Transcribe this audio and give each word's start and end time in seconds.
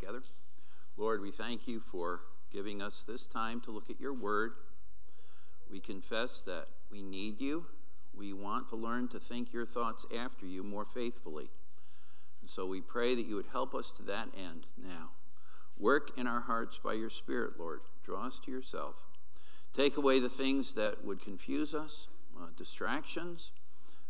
together. 0.00 0.22
Lord, 0.96 1.20
we 1.20 1.30
thank 1.30 1.68
you 1.68 1.80
for 1.80 2.20
giving 2.50 2.80
us 2.80 3.04
this 3.06 3.26
time 3.26 3.60
to 3.62 3.70
look 3.70 3.90
at 3.90 4.00
your 4.00 4.14
word. 4.14 4.52
We 5.70 5.80
confess 5.80 6.40
that 6.46 6.66
we 6.90 7.02
need 7.02 7.40
you. 7.40 7.66
We 8.14 8.32
want 8.32 8.68
to 8.70 8.76
learn 8.76 9.08
to 9.08 9.20
think 9.20 9.52
your 9.52 9.66
thoughts 9.66 10.06
after 10.16 10.46
you 10.46 10.62
more 10.62 10.84
faithfully. 10.84 11.50
And 12.40 12.50
so 12.50 12.66
we 12.66 12.80
pray 12.80 13.14
that 13.14 13.26
you 13.26 13.36
would 13.36 13.48
help 13.52 13.74
us 13.74 13.90
to 13.96 14.02
that 14.04 14.28
end 14.36 14.66
now. 14.76 15.10
Work 15.78 16.18
in 16.18 16.26
our 16.26 16.40
hearts 16.40 16.80
by 16.82 16.94
your 16.94 17.10
Spirit, 17.10 17.58
Lord. 17.58 17.80
Draw 18.04 18.26
us 18.26 18.40
to 18.44 18.50
yourself. 18.50 18.96
Take 19.74 19.96
away 19.96 20.18
the 20.18 20.28
things 20.28 20.74
that 20.74 21.04
would 21.04 21.20
confuse 21.22 21.74
us, 21.74 22.08
uh, 22.38 22.46
distractions. 22.56 23.52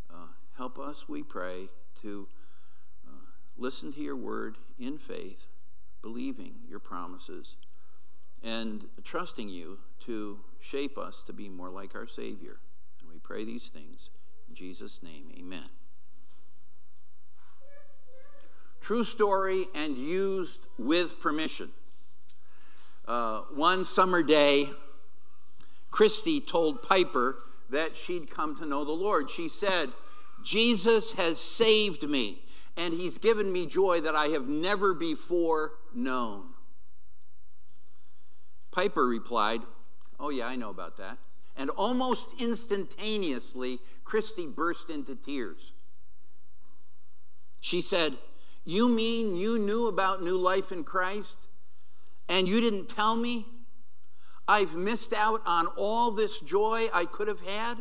Uh, 0.09 0.27
help 0.57 0.79
us, 0.79 1.07
we 1.07 1.21
pray, 1.21 1.69
to 2.01 2.27
uh, 3.07 3.25
listen 3.57 3.93
to 3.93 4.01
your 4.01 4.15
word 4.15 4.57
in 4.79 4.97
faith, 4.97 5.47
believing 6.01 6.55
your 6.67 6.79
promises, 6.79 7.55
and 8.43 8.85
trusting 9.03 9.49
you 9.49 9.77
to 10.01 10.39
shape 10.59 10.97
us 10.97 11.21
to 11.25 11.33
be 11.33 11.47
more 11.47 11.69
like 11.69 11.95
our 11.95 12.07
Savior. 12.07 12.57
And 12.99 13.09
we 13.09 13.19
pray 13.19 13.45
these 13.45 13.67
things 13.67 14.09
in 14.49 14.55
Jesus' 14.55 15.01
name. 15.03 15.31
Amen. 15.37 15.69
True 18.81 19.03
story 19.03 19.67
and 19.75 19.95
used 19.95 20.65
with 20.79 21.19
permission. 21.19 21.69
Uh, 23.07 23.41
one 23.53 23.85
summer 23.85 24.23
day, 24.23 24.69
Christy 25.91 26.39
told 26.39 26.81
Piper 26.81 27.37
that 27.69 27.95
she'd 27.95 28.31
come 28.31 28.55
to 28.57 28.65
know 28.65 28.83
the 28.83 28.91
Lord. 28.91 29.29
She 29.29 29.49
said, 29.49 29.89
Jesus 30.43 31.13
has 31.13 31.39
saved 31.39 32.07
me, 32.09 32.41
and 32.77 32.93
he's 32.93 33.17
given 33.17 33.51
me 33.51 33.65
joy 33.65 34.01
that 34.01 34.15
I 34.15 34.27
have 34.27 34.47
never 34.47 34.93
before 34.93 35.73
known. 35.93 36.45
Piper 38.71 39.05
replied, 39.05 39.61
Oh, 40.19 40.29
yeah, 40.29 40.47
I 40.47 40.55
know 40.55 40.69
about 40.69 40.97
that. 40.97 41.17
And 41.57 41.69
almost 41.71 42.39
instantaneously, 42.39 43.79
Christy 44.03 44.47
burst 44.47 44.89
into 44.89 45.15
tears. 45.15 45.73
She 47.59 47.81
said, 47.81 48.17
You 48.63 48.87
mean 48.87 49.35
you 49.35 49.59
knew 49.59 49.87
about 49.87 50.23
new 50.23 50.37
life 50.37 50.71
in 50.71 50.83
Christ 50.83 51.47
and 52.29 52.47
you 52.47 52.61
didn't 52.61 52.87
tell 52.87 53.15
me? 53.15 53.45
I've 54.47 54.73
missed 54.73 55.13
out 55.13 55.41
on 55.45 55.67
all 55.77 56.11
this 56.11 56.39
joy 56.41 56.87
I 56.93 57.05
could 57.05 57.27
have 57.27 57.41
had? 57.41 57.77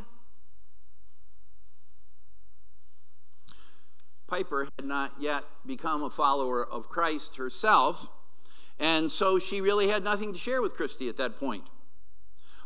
Piper 4.31 4.69
had 4.79 4.87
not 4.87 5.13
yet 5.19 5.43
become 5.67 6.05
a 6.05 6.11
follower 6.11 6.65
of 6.65 6.89
Christ 6.89 7.35
herself, 7.37 8.09
and 8.79 9.11
so 9.11 9.41
she 9.41 9.61
really 9.61 9.89
had 9.89 10.05
nothing 10.05 10.33
to 10.33 10.39
share 10.39 10.63
with 10.63 10.75
Christy 10.75 11.09
at 11.09 11.17
that 11.17 11.41
point. 11.41 11.65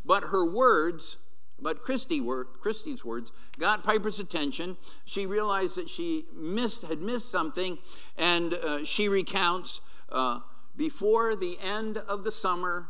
But 0.04 0.24
her 0.24 0.44
words, 0.44 1.16
but 1.58 1.82
Christy 1.82 2.20
word, 2.20 2.48
Christy's 2.60 3.02
words, 3.02 3.32
got 3.58 3.82
Piper's 3.82 4.20
attention. 4.20 4.76
She 5.06 5.24
realized 5.24 5.76
that 5.76 5.88
she 5.88 6.26
missed, 6.34 6.82
had 6.82 7.00
missed 7.00 7.30
something, 7.32 7.78
and 8.18 8.52
uh, 8.52 8.84
she 8.84 9.08
recounts 9.08 9.80
uh, 10.12 10.40
before 10.76 11.34
the 11.34 11.58
end 11.60 11.96
of 11.96 12.24
the 12.24 12.30
summer, 12.30 12.88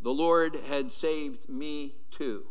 the 0.00 0.12
Lord 0.12 0.56
had 0.68 0.92
saved 0.92 1.48
me 1.48 1.94
too. 2.10 2.44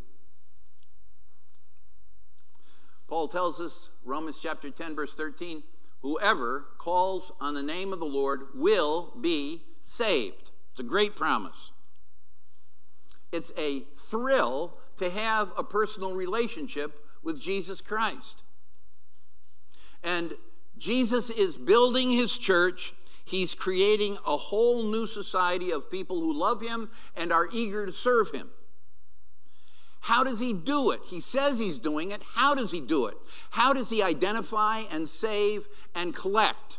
Paul 3.08 3.27
tells 3.27 3.59
us, 3.61 3.89
Romans 4.03 4.39
chapter 4.41 4.69
10, 4.69 4.95
verse 4.95 5.13
13, 5.13 5.63
whoever 6.02 6.66
calls 6.77 7.31
on 7.39 7.53
the 7.53 7.63
name 7.63 7.94
of 7.94 8.00
the 8.00 8.06
Lord 8.06 8.41
will 8.53 9.13
be 9.19 9.63
saved. 9.85 10.51
It's 10.72 10.79
a 10.79 10.84
great 10.84 11.16
promise. 11.16 11.72
It's 13.31 13.51
a 13.57 13.84
thrill 14.09 14.78
to 14.97 15.09
have 15.09 15.51
a 15.57 15.63
personal 15.63 16.13
relationship 16.13 17.03
with 17.23 17.40
Jesus 17.40 17.81
Christ. 17.81 18.44
And 20.03 20.34
Jesus 20.78 21.29
is 21.29 21.57
building 21.57 22.12
his 22.12 22.38
church. 22.38 22.94
He's 23.25 23.56
creating 23.56 24.18
a 24.25 24.38
whole 24.38 24.84
new 24.84 25.07
society 25.07 25.72
of 25.72 25.91
people 25.91 26.22
who 26.22 26.34
love 26.34 26.62
him 26.62 26.89
and 27.16 27.34
are 27.34 27.47
eager 27.51 27.85
to 27.85 27.91
serve 27.91 28.31
him. 28.31 28.50
How 30.07 30.23
does 30.23 30.40
he 30.40 30.53
do 30.53 30.91
it? 30.91 31.01
He 31.06 31.19
says 31.19 31.59
he's 31.59 31.78
doing 31.78 32.12
it. 32.12 32.22
How 32.23 32.56
does 32.56 32.72
he 32.72 32.79
do 32.79 33.07
it? 33.07 33.18
How 33.50 33.73
does 33.73 33.90
he 33.90 34.01
identify 34.01 34.84
and 34.90 35.09
save 35.09 35.68
and 35.94 36.16
collect? 36.16 36.78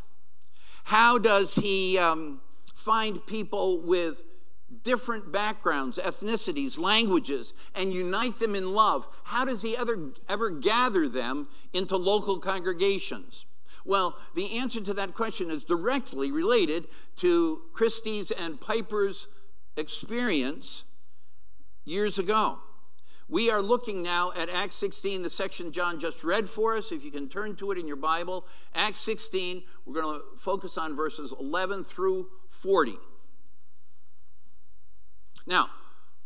How 0.84 1.18
does 1.18 1.54
he 1.54 1.98
um, 1.98 2.40
find 2.74 3.24
people 3.26 3.82
with 3.82 4.22
different 4.82 5.30
backgrounds, 5.30 5.98
ethnicities, 5.98 6.78
languages, 6.78 7.52
and 7.74 7.92
unite 7.92 8.38
them 8.38 8.54
in 8.54 8.72
love? 8.72 9.06
How 9.24 9.44
does 9.44 9.60
he 9.60 9.76
ever, 9.76 10.08
ever 10.26 10.48
gather 10.48 11.06
them 11.06 11.48
into 11.74 11.98
local 11.98 12.38
congregations? 12.38 13.44
Well, 13.84 14.16
the 14.36 14.56
answer 14.56 14.80
to 14.80 14.94
that 14.94 15.12
question 15.12 15.50
is 15.50 15.64
directly 15.64 16.32
related 16.32 16.88
to 17.16 17.60
Christy's 17.74 18.30
and 18.30 18.58
Piper's 18.58 19.26
experience 19.76 20.84
years 21.84 22.18
ago. 22.18 22.60
We 23.30 23.50
are 23.50 23.60
looking 23.60 24.02
now 24.02 24.32
at 24.34 24.48
Acts 24.48 24.76
16, 24.76 25.22
the 25.22 25.28
section 25.28 25.70
John 25.70 26.00
just 26.00 26.24
read 26.24 26.48
for 26.48 26.76
us. 26.78 26.92
If 26.92 27.04
you 27.04 27.10
can 27.10 27.28
turn 27.28 27.56
to 27.56 27.70
it 27.72 27.78
in 27.78 27.86
your 27.86 27.96
Bible, 27.96 28.46
Acts 28.74 29.00
16, 29.00 29.62
we're 29.84 30.00
going 30.00 30.18
to 30.18 30.24
focus 30.38 30.78
on 30.78 30.96
verses 30.96 31.34
11 31.38 31.84
through 31.84 32.28
40. 32.48 32.96
Now, 35.46 35.68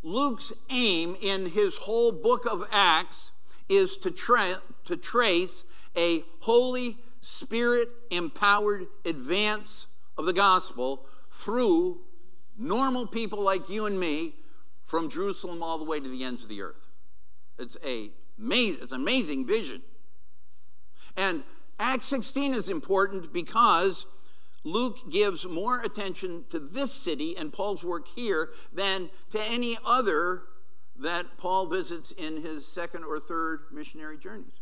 Luke's 0.04 0.52
aim 0.70 1.16
in 1.20 1.46
his 1.46 1.76
whole 1.76 2.12
book 2.12 2.46
of 2.46 2.68
Acts 2.70 3.32
is 3.69 3.96
to, 3.98 4.12
tra- 4.12 4.62
to 4.84 4.96
trace 4.96 5.64
a 5.96 6.24
Holy 6.40 6.98
Spirit 7.20 7.88
empowered 8.12 8.86
advance 9.04 9.86
of 10.16 10.26
the 10.26 10.32
gospel 10.32 11.06
through 11.32 12.00
normal 12.56 13.08
people 13.08 13.40
like 13.40 13.69
you 13.69 13.86
and 13.86 13.98
me 13.98 14.34
from 14.84 15.10
Jerusalem 15.10 15.64
all 15.64 15.78
the 15.78 15.84
way 15.84 15.98
to 15.98 16.08
the 16.08 16.22
ends 16.22 16.44
of 16.44 16.48
the 16.48 16.62
earth. 16.62 16.91
It's 17.58 17.76
a 17.84 18.10
it's 18.38 18.92
an 18.92 19.00
amazing 19.00 19.46
vision. 19.46 19.82
And 21.16 21.44
Acts 21.78 22.06
16 22.06 22.54
is 22.54 22.68
important 22.68 23.32
because 23.32 24.06
Luke 24.64 25.10
gives 25.10 25.46
more 25.46 25.82
attention 25.82 26.44
to 26.50 26.58
this 26.58 26.92
city 26.92 27.36
and 27.36 27.52
Paul's 27.52 27.84
work 27.84 28.08
here 28.08 28.50
than 28.72 29.10
to 29.30 29.42
any 29.50 29.76
other 29.84 30.42
that 30.96 31.36
Paul 31.36 31.66
visits 31.66 32.12
in 32.12 32.40
his 32.40 32.66
second 32.66 33.04
or 33.04 33.18
third 33.18 33.64
missionary 33.72 34.16
journeys. 34.16 34.52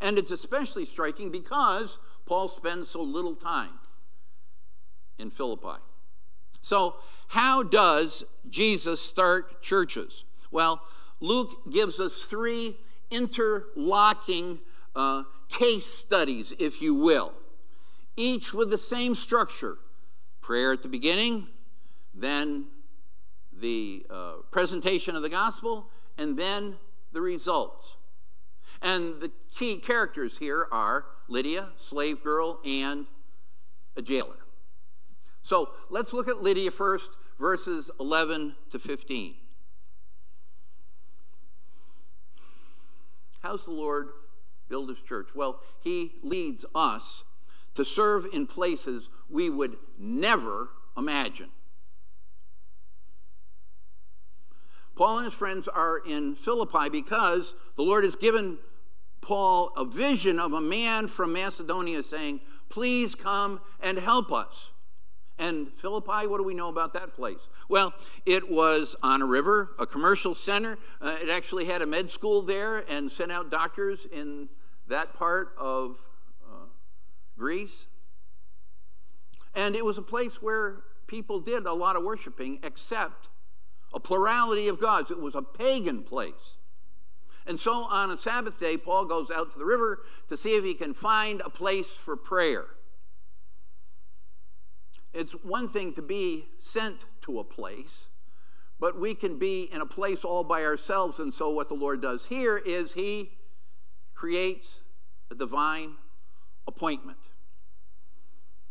And 0.00 0.18
it's 0.18 0.30
especially 0.30 0.84
striking 0.84 1.30
because 1.30 1.98
Paul 2.26 2.48
spends 2.48 2.88
so 2.88 3.02
little 3.02 3.34
time 3.34 3.78
in 5.18 5.30
Philippi. 5.30 5.80
So, 6.60 6.96
how 7.28 7.62
does 7.62 8.24
Jesus 8.48 9.00
start 9.00 9.62
churches? 9.62 10.24
Well, 10.50 10.82
Luke 11.22 11.70
gives 11.70 12.00
us 12.00 12.24
three 12.24 12.76
interlocking 13.10 14.58
uh, 14.96 15.22
case 15.48 15.86
studies, 15.86 16.52
if 16.58 16.82
you 16.82 16.94
will, 16.94 17.32
each 18.16 18.52
with 18.52 18.70
the 18.70 18.78
same 18.78 19.14
structure 19.14 19.78
prayer 20.40 20.72
at 20.72 20.82
the 20.82 20.88
beginning, 20.88 21.46
then 22.12 22.66
the 23.52 24.04
uh, 24.10 24.32
presentation 24.50 25.14
of 25.14 25.22
the 25.22 25.28
gospel, 25.28 25.86
and 26.18 26.36
then 26.36 26.76
the 27.12 27.20
results. 27.20 27.96
And 28.82 29.20
the 29.20 29.30
key 29.54 29.78
characters 29.78 30.38
here 30.38 30.66
are 30.72 31.04
Lydia, 31.28 31.68
slave 31.78 32.24
girl, 32.24 32.58
and 32.66 33.06
a 33.96 34.02
jailer. 34.02 34.38
So 35.42 35.70
let's 35.88 36.12
look 36.12 36.26
at 36.26 36.42
Lydia 36.42 36.72
first, 36.72 37.10
verses 37.38 37.92
11 38.00 38.56
to 38.72 38.80
15. 38.80 39.36
How's 43.42 43.64
the 43.64 43.72
Lord 43.72 44.10
build 44.68 44.88
his 44.88 45.00
church? 45.00 45.28
Well, 45.34 45.60
he 45.80 46.12
leads 46.22 46.64
us 46.74 47.24
to 47.74 47.84
serve 47.84 48.26
in 48.32 48.46
places 48.46 49.08
we 49.28 49.50
would 49.50 49.76
never 49.98 50.68
imagine. 50.96 51.48
Paul 54.94 55.18
and 55.18 55.24
his 55.24 55.34
friends 55.34 55.68
are 55.68 55.98
in 55.98 56.36
Philippi 56.36 56.88
because 56.90 57.54
the 57.76 57.82
Lord 57.82 58.04
has 58.04 58.14
given 58.14 58.58
Paul 59.22 59.72
a 59.76 59.84
vision 59.84 60.38
of 60.38 60.52
a 60.52 60.60
man 60.60 61.08
from 61.08 61.32
Macedonia 61.32 62.02
saying, 62.02 62.40
Please 62.68 63.14
come 63.14 63.60
and 63.80 63.98
help 63.98 64.32
us. 64.32 64.70
And 65.38 65.72
Philippi, 65.72 66.26
what 66.26 66.38
do 66.38 66.44
we 66.44 66.54
know 66.54 66.68
about 66.68 66.92
that 66.94 67.14
place? 67.14 67.48
Well, 67.68 67.94
it 68.26 68.50
was 68.50 68.94
on 69.02 69.22
a 69.22 69.26
river, 69.26 69.74
a 69.78 69.86
commercial 69.86 70.34
center. 70.34 70.78
Uh, 71.00 71.16
it 71.20 71.28
actually 71.28 71.64
had 71.64 71.82
a 71.82 71.86
med 71.86 72.10
school 72.10 72.42
there 72.42 72.84
and 72.88 73.10
sent 73.10 73.32
out 73.32 73.50
doctors 73.50 74.06
in 74.12 74.48
that 74.88 75.14
part 75.14 75.54
of 75.58 75.96
uh, 76.44 76.66
Greece. 77.36 77.86
And 79.54 79.74
it 79.74 79.84
was 79.84 79.98
a 79.98 80.02
place 80.02 80.40
where 80.40 80.82
people 81.06 81.40
did 81.40 81.66
a 81.66 81.72
lot 81.72 81.96
of 81.96 82.04
worshiping, 82.04 82.58
except 82.62 83.28
a 83.92 84.00
plurality 84.00 84.68
of 84.68 84.80
gods. 84.80 85.10
It 85.10 85.20
was 85.20 85.34
a 85.34 85.42
pagan 85.42 86.02
place. 86.02 86.56
And 87.46 87.58
so 87.58 87.72
on 87.72 88.10
a 88.10 88.16
Sabbath 88.16 88.60
day, 88.60 88.76
Paul 88.76 89.06
goes 89.06 89.30
out 89.30 89.52
to 89.52 89.58
the 89.58 89.64
river 89.64 90.04
to 90.28 90.36
see 90.36 90.54
if 90.54 90.64
he 90.64 90.74
can 90.74 90.94
find 90.94 91.40
a 91.40 91.50
place 91.50 91.88
for 91.88 92.16
prayer. 92.16 92.66
It's 95.14 95.32
one 95.32 95.68
thing 95.68 95.92
to 95.94 96.02
be 96.02 96.46
sent 96.58 97.04
to 97.22 97.38
a 97.38 97.44
place, 97.44 98.06
but 98.80 98.98
we 98.98 99.14
can 99.14 99.38
be 99.38 99.68
in 99.72 99.80
a 99.80 99.86
place 99.86 100.24
all 100.24 100.44
by 100.44 100.64
ourselves. 100.64 101.18
And 101.18 101.32
so, 101.32 101.50
what 101.50 101.68
the 101.68 101.74
Lord 101.74 102.00
does 102.00 102.26
here 102.26 102.56
is 102.58 102.94
He 102.94 103.32
creates 104.14 104.80
a 105.30 105.34
divine 105.34 105.94
appointment. 106.66 107.18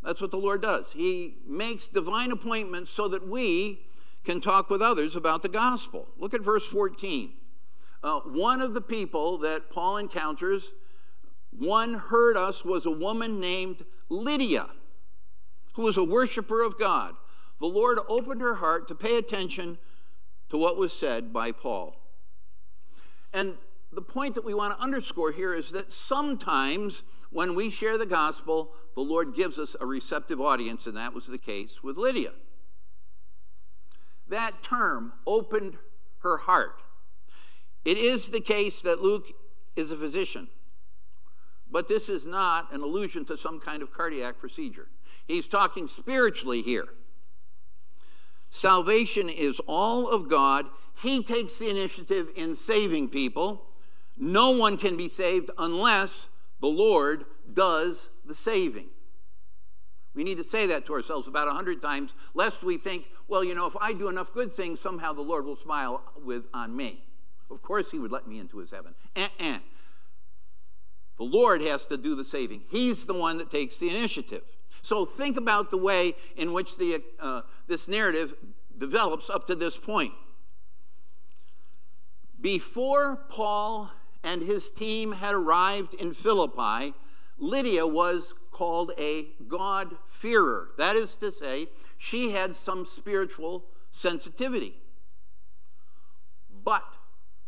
That's 0.04 0.22
what 0.22 0.32
the 0.32 0.38
Lord 0.38 0.62
does. 0.62 0.94
He 0.94 1.36
makes 1.48 1.88
divine 1.88 2.32
appointments 2.32 2.92
so 2.92 3.08
that 3.10 3.28
we 3.28 3.86
can 4.24 4.42
talk 4.42 4.70
with 4.70 4.82
others 4.82 5.16
about 5.16 5.42
the 5.42 5.50
gospel. 5.50 6.08
Look 6.18 6.34
at 6.34 6.42
verse 6.42 6.66
14. 6.66 7.34
Uh, 8.04 8.20
one 8.22 8.62
of 8.62 8.74
the 8.74 8.82
people 8.82 9.38
that 9.40 9.70
Paul 9.70 9.98
encounters, 9.98 10.72
one 11.52 11.94
heard 11.94 12.36
us, 12.36 12.66
was 12.66 12.86
a 12.86 12.92
woman 12.92 13.40
named 13.40 13.86
Lydia, 14.10 14.68
who 15.74 15.84
was 15.84 15.98
a 15.98 16.04
worshiper 16.04 16.62
of 16.62 16.80
God. 16.80 17.16
The 17.60 17.68
Lord 17.68 18.00
opened 18.08 18.42
her 18.42 18.56
heart 18.56 18.88
to 18.88 18.96
pay 18.96 19.18
attention 19.18 19.78
to 20.50 20.58
what 20.58 20.78
was 20.78 20.94
said 20.94 21.32
by 21.32 21.52
Paul. 21.52 21.96
And 23.34 23.56
the 23.94 24.02
point 24.02 24.36
that 24.36 24.46
we 24.46 24.54
want 24.54 24.78
to 24.78 24.84
underscore 24.84 25.32
here 25.32 25.54
is 25.54 25.72
that 25.72 25.92
sometimes 25.92 27.04
when 27.30 27.56
we 27.56 27.70
share 27.70 27.98
the 27.98 28.06
gospel, 28.06 28.74
the 28.96 29.02
Lord 29.02 29.36
gives 29.36 29.60
us 29.60 29.76
a 29.80 29.86
receptive 29.86 30.42
audience, 30.42 30.88
and 30.88 30.98
that 30.98 31.14
was 31.14 31.28
the 31.28 31.38
case 31.38 31.84
with 31.84 31.98
Lydia. 31.98 32.32
That 34.28 34.64
term 34.64 35.14
opened 35.28 35.78
her 36.20 36.38
heart. 36.38 36.82
It 37.84 37.98
is 37.98 38.30
the 38.32 38.40
case 38.40 38.82
that 38.82 39.02
Luke 39.02 39.28
is 39.76 39.92
a 39.92 39.98
physician, 39.98 40.48
but 41.70 41.88
this 41.88 42.10
is 42.10 42.26
not 42.26 42.74
an 42.74 42.82
allusion 42.82 43.26
to 43.26 43.38
some 43.38 43.60
kind 43.60 43.82
of 43.82 43.94
cardiac 43.94 44.40
procedure. 44.40 44.88
He's 45.28 45.48
talking 45.48 45.88
spiritually 45.88 46.62
here. 46.62 46.88
Salvation 48.50 49.30
is 49.30 49.62
all 49.68 50.10
of 50.10 50.30
God. 50.30 50.66
He 51.02 51.24
takes 51.24 51.58
the 51.58 51.70
initiative 51.70 52.30
in 52.36 52.54
saving 52.56 53.10
people. 53.10 53.66
No 54.18 54.52
one 54.52 54.78
can 54.78 54.98
be 54.98 55.08
saved 55.08 55.50
unless 55.58 56.28
the 56.60 56.68
Lord 56.68 57.26
does 57.54 58.10
the 58.26 58.36
saving. 58.36 58.90
We 60.14 60.24
need 60.26 60.38
to 60.38 60.44
say 60.44 60.68
that 60.68 60.86
to 60.88 60.94
ourselves 60.94 61.28
about 61.28 61.48
a 61.48 61.52
hundred 61.52 61.82
times, 61.82 62.14
lest 62.34 62.64
we 62.64 62.78
think, 62.78 63.06
well, 63.30 63.44
you 63.44 63.56
know, 63.56 63.66
if 63.66 63.76
I 63.80 63.94
do 63.94 64.10
enough 64.10 64.34
good 64.34 64.54
things, 64.54 64.82
somehow 64.82 65.14
the 65.14 65.22
Lord 65.22 65.46
will 65.46 65.56
smile 65.56 66.04
with 66.24 66.44
on 66.54 66.76
me. 66.76 67.04
Of 67.50 67.62
course, 67.62 67.92
he 67.92 68.00
would 68.00 68.12
let 68.12 68.28
me 68.28 68.40
into 68.40 68.58
his 68.58 68.72
heaven. 68.72 68.94
Uh-uh. 69.16 69.60
The 71.18 71.24
Lord 71.24 71.62
has 71.62 71.86
to 71.86 71.98
do 71.98 72.16
the 72.16 72.26
saving. 72.26 72.64
He's 72.70 73.06
the 73.06 73.14
one 73.14 73.38
that 73.38 73.50
takes 73.50 73.78
the 73.78 73.90
initiative. 73.90 74.44
So 74.82 75.06
think 75.06 75.38
about 75.38 75.72
the 75.72 75.78
way 75.78 76.16
in 76.36 76.54
which 76.54 76.78
the, 76.78 77.04
uh, 77.20 77.42
this 77.68 77.88
narrative 77.88 78.34
develops 78.78 79.30
up 79.30 79.48
to 79.48 79.56
this 79.56 79.78
point. 79.78 80.14
Before 82.40 83.18
Paul 83.30 83.92
and 84.24 84.42
his 84.42 84.72
team 84.72 85.12
had 85.12 85.36
arrived 85.36 85.94
in 85.94 86.14
Philippi, 86.14 86.96
Lydia 87.38 87.86
was 87.86 88.34
called 88.52 88.92
a 88.98 89.28
God-fearer. 89.48 90.70
That 90.78 90.96
is 90.96 91.16
to 91.16 91.32
say, 91.32 91.68
she 91.98 92.32
had 92.32 92.56
some 92.56 92.86
spiritual 92.86 93.66
sensitivity. 93.92 94.76
But 96.64 96.86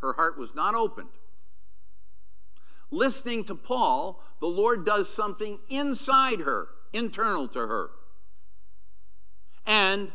her 0.01 0.13
heart 0.13 0.37
was 0.37 0.53
not 0.53 0.75
opened. 0.75 1.09
Listening 2.91 3.43
to 3.45 3.55
Paul, 3.55 4.21
the 4.39 4.47
Lord 4.47 4.85
does 4.85 5.11
something 5.11 5.59
inside 5.69 6.41
her, 6.41 6.67
internal 6.93 7.47
to 7.49 7.59
her. 7.59 7.89
And 9.65 10.11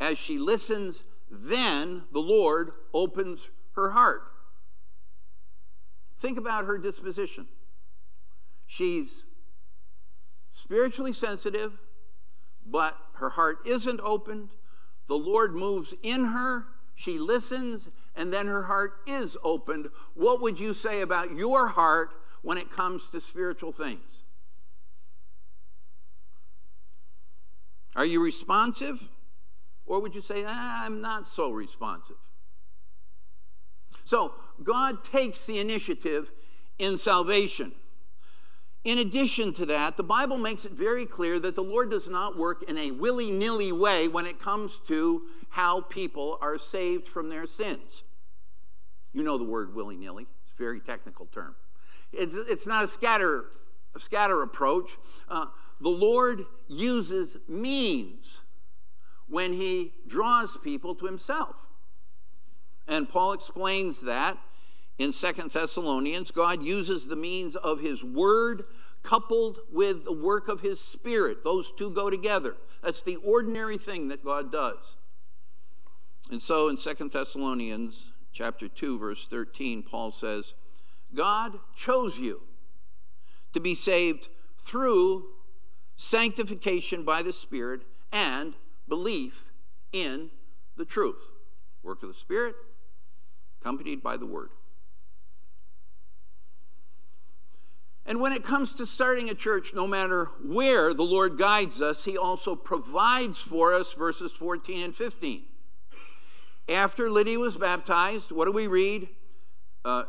as 0.00 0.18
she 0.18 0.38
listens, 0.38 1.04
then 1.30 2.02
the 2.12 2.20
Lord 2.20 2.72
opens 2.92 3.48
her 3.74 3.90
heart. 3.90 4.22
Think 6.20 6.38
about 6.38 6.64
her 6.64 6.78
disposition. 6.78 7.46
She's 8.66 9.24
spiritually 10.52 11.12
sensitive, 11.12 11.78
but 12.64 12.96
her 13.14 13.30
heart 13.30 13.58
isn't 13.66 14.00
opened. 14.02 14.50
The 15.06 15.18
Lord 15.18 15.54
moves 15.54 15.92
in 16.02 16.24
her, 16.24 16.66
she 16.94 17.18
listens, 17.18 17.90
and 18.16 18.32
then 18.32 18.46
her 18.46 18.62
heart 18.62 19.00
is 19.06 19.36
opened. 19.42 19.88
What 20.14 20.40
would 20.40 20.58
you 20.58 20.72
say 20.72 21.02
about 21.02 21.36
your 21.36 21.66
heart 21.66 22.10
when 22.42 22.56
it 22.56 22.70
comes 22.70 23.10
to 23.10 23.20
spiritual 23.20 23.72
things? 23.72 24.23
Are 27.96 28.04
you 28.04 28.22
responsive? 28.22 29.08
Or 29.86 30.00
would 30.00 30.14
you 30.14 30.20
say, 30.20 30.44
ah, 30.46 30.84
I'm 30.84 31.00
not 31.00 31.28
so 31.28 31.50
responsive? 31.50 32.16
So, 34.04 34.34
God 34.62 35.02
takes 35.02 35.46
the 35.46 35.58
initiative 35.58 36.30
in 36.78 36.98
salvation. 36.98 37.72
In 38.84 38.98
addition 38.98 39.54
to 39.54 39.66
that, 39.66 39.96
the 39.96 40.02
Bible 40.02 40.36
makes 40.36 40.66
it 40.66 40.72
very 40.72 41.06
clear 41.06 41.38
that 41.40 41.54
the 41.54 41.62
Lord 41.62 41.90
does 41.90 42.08
not 42.08 42.36
work 42.36 42.68
in 42.68 42.76
a 42.76 42.90
willy 42.90 43.30
nilly 43.30 43.72
way 43.72 44.08
when 44.08 44.26
it 44.26 44.38
comes 44.38 44.78
to 44.88 45.22
how 45.48 45.80
people 45.80 46.38
are 46.42 46.58
saved 46.58 47.08
from 47.08 47.30
their 47.30 47.46
sins. 47.46 48.02
You 49.14 49.22
know 49.22 49.38
the 49.38 49.44
word 49.44 49.74
willy 49.74 49.96
nilly, 49.96 50.26
it's 50.44 50.52
a 50.52 50.62
very 50.62 50.80
technical 50.80 51.26
term. 51.26 51.54
It's, 52.12 52.34
it's 52.34 52.66
not 52.66 52.84
a 52.84 52.88
scatter, 52.88 53.46
a 53.94 54.00
scatter 54.00 54.42
approach. 54.42 54.90
Uh, 55.28 55.46
the 55.80 55.88
Lord 55.88 56.44
uses 56.68 57.36
means 57.48 58.40
when 59.28 59.52
he 59.52 59.92
draws 60.06 60.56
people 60.58 60.94
to 60.96 61.06
himself. 61.06 61.56
And 62.86 63.08
Paul 63.08 63.32
explains 63.32 64.02
that 64.02 64.38
in 64.98 65.12
Second 65.12 65.50
Thessalonians. 65.50 66.30
God 66.30 66.62
uses 66.62 67.06
the 67.06 67.16
means 67.16 67.56
of 67.56 67.80
his 67.80 68.04
word 68.04 68.64
coupled 69.02 69.58
with 69.72 70.04
the 70.04 70.12
work 70.12 70.48
of 70.48 70.60
his 70.60 70.80
spirit. 70.80 71.42
Those 71.42 71.72
two 71.76 71.90
go 71.90 72.10
together. 72.10 72.56
That's 72.82 73.02
the 73.02 73.16
ordinary 73.16 73.78
thing 73.78 74.08
that 74.08 74.24
God 74.24 74.52
does. 74.52 74.96
And 76.30 76.42
so 76.42 76.68
in 76.68 76.76
Second 76.76 77.12
Thessalonians 77.12 78.06
chapter 78.32 78.68
2 78.68 78.98
verse 78.98 79.26
13 79.28 79.82
Paul 79.82 80.10
says, 80.10 80.54
God 81.14 81.58
chose 81.76 82.18
you 82.18 82.42
to 83.52 83.60
be 83.60 83.74
saved 83.74 84.28
through 84.58 85.26
sanctification 85.96 87.04
by 87.04 87.22
the 87.22 87.32
Spirit 87.32 87.82
and 88.12 88.54
belief 88.88 89.44
in 89.92 90.30
the 90.76 90.84
truth. 90.84 91.20
Work 91.82 92.02
of 92.02 92.08
the 92.08 92.18
Spirit, 92.18 92.54
accompanied 93.60 94.02
by 94.02 94.16
the 94.16 94.26
Word. 94.26 94.50
And 98.06 98.20
when 98.20 98.32
it 98.32 98.44
comes 98.44 98.74
to 98.74 98.86
starting 98.86 99.30
a 99.30 99.34
church, 99.34 99.72
no 99.72 99.86
matter 99.86 100.26
where 100.44 100.92
the 100.92 101.04
Lord 101.04 101.38
guides 101.38 101.80
us, 101.80 102.04
He 102.04 102.18
also 102.18 102.54
provides 102.54 103.38
for 103.38 103.72
us, 103.72 103.92
verses 103.92 104.32
14 104.32 104.82
and 104.82 104.94
15. 104.94 105.42
After 106.68 107.10
Lydia 107.10 107.38
was 107.38 107.56
baptized, 107.56 108.30
what 108.30 108.46
do 108.46 108.52
we 108.52 108.66
read? 108.66 109.08
Uh, 109.84 110.04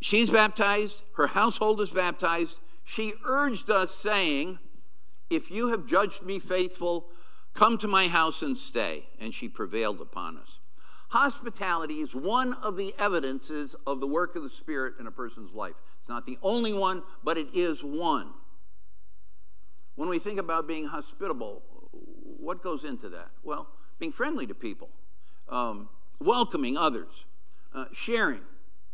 she's 0.00 0.30
baptized, 0.30 1.02
her 1.16 1.28
household 1.28 1.80
is 1.80 1.90
baptized. 1.90 2.58
She 2.84 3.14
urged 3.24 3.70
us, 3.70 3.94
saying, 3.94 4.58
If 5.34 5.50
you 5.50 5.68
have 5.68 5.86
judged 5.86 6.22
me 6.22 6.38
faithful, 6.38 7.06
come 7.54 7.78
to 7.78 7.88
my 7.88 8.08
house 8.08 8.42
and 8.42 8.56
stay. 8.56 9.04
And 9.18 9.34
she 9.34 9.48
prevailed 9.48 10.00
upon 10.00 10.36
us. 10.36 10.60
Hospitality 11.08 12.00
is 12.00 12.14
one 12.14 12.54
of 12.54 12.76
the 12.76 12.94
evidences 12.98 13.76
of 13.86 14.00
the 14.00 14.06
work 14.06 14.36
of 14.36 14.42
the 14.42 14.50
Spirit 14.50 14.94
in 14.98 15.06
a 15.06 15.10
person's 15.12 15.52
life. 15.52 15.74
It's 16.00 16.08
not 16.08 16.26
the 16.26 16.38
only 16.42 16.72
one, 16.72 17.02
but 17.22 17.38
it 17.38 17.54
is 17.54 17.84
one. 17.84 18.32
When 19.94 20.08
we 20.08 20.18
think 20.18 20.40
about 20.40 20.66
being 20.66 20.86
hospitable, 20.86 21.62
what 21.92 22.62
goes 22.62 22.84
into 22.84 23.08
that? 23.10 23.30
Well, 23.42 23.68
being 23.98 24.12
friendly 24.12 24.46
to 24.48 24.54
people, 24.54 24.90
um, 25.48 25.88
welcoming 26.18 26.76
others, 26.76 27.26
uh, 27.72 27.86
sharing, 27.92 28.42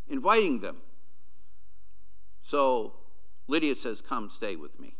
inviting 0.09 0.61
them. 0.61 0.77
So 2.43 2.95
Lydia 3.49 3.75
says, 3.75 4.01
Come 4.01 4.29
stay 4.29 4.57
with 4.57 4.79
me. 4.79 4.95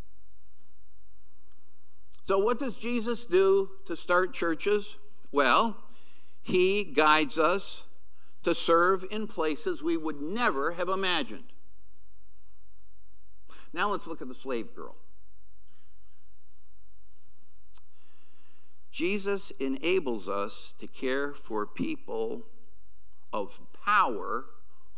So, 2.31 2.39
what 2.39 2.61
does 2.61 2.77
Jesus 2.77 3.25
do 3.25 3.71
to 3.87 3.97
start 3.97 4.33
churches? 4.33 4.95
Well, 5.33 5.77
he 6.41 6.85
guides 6.85 7.39
us 7.39 7.83
to 8.45 8.55
serve 8.55 9.05
in 9.11 9.27
places 9.27 9.83
we 9.83 9.97
would 9.97 10.23
never 10.23 10.71
have 10.75 10.89
imagined. 10.89 11.53
Now 13.73 13.91
let's 13.91 14.07
look 14.07 14.23
at 14.23 14.29
the 14.29 14.35
slave 14.37 14.77
girl. 14.77 14.95
Jesus 18.93 19.51
enables 19.59 20.29
us 20.29 20.73
to 20.79 20.87
care 20.87 21.35
for 21.35 21.67
people 21.67 22.43
of 23.33 23.59
power 23.85 24.45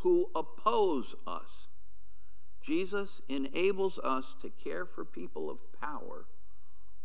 who 0.01 0.29
oppose 0.35 1.15
us. 1.27 1.69
Jesus 2.62 3.23
enables 3.27 3.99
us 4.01 4.35
to 4.43 4.51
care 4.51 4.85
for 4.85 5.07
people 5.07 5.49
of 5.49 5.61
power 5.81 6.27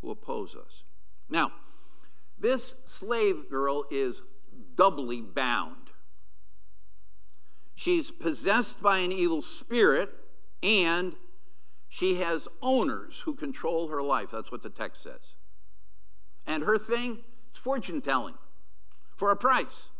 who 0.00 0.10
oppose 0.10 0.54
us. 0.54 0.82
Now, 1.28 1.52
this 2.38 2.74
slave 2.84 3.50
girl 3.50 3.84
is 3.90 4.22
doubly 4.76 5.20
bound. 5.20 5.90
She's 7.74 8.10
possessed 8.10 8.82
by 8.82 8.98
an 8.98 9.12
evil 9.12 9.42
spirit 9.42 10.10
and 10.62 11.14
she 11.88 12.16
has 12.16 12.48
owners 12.60 13.22
who 13.24 13.34
control 13.34 13.88
her 13.88 14.02
life. 14.02 14.30
That's 14.32 14.52
what 14.52 14.62
the 14.62 14.70
text 14.70 15.02
says. 15.02 15.36
And 16.46 16.64
her 16.64 16.78
thing, 16.78 17.18
it's 17.50 17.58
fortune 17.58 18.00
telling 18.00 18.34
for 19.14 19.30
a 19.30 19.36
price. 19.36 19.90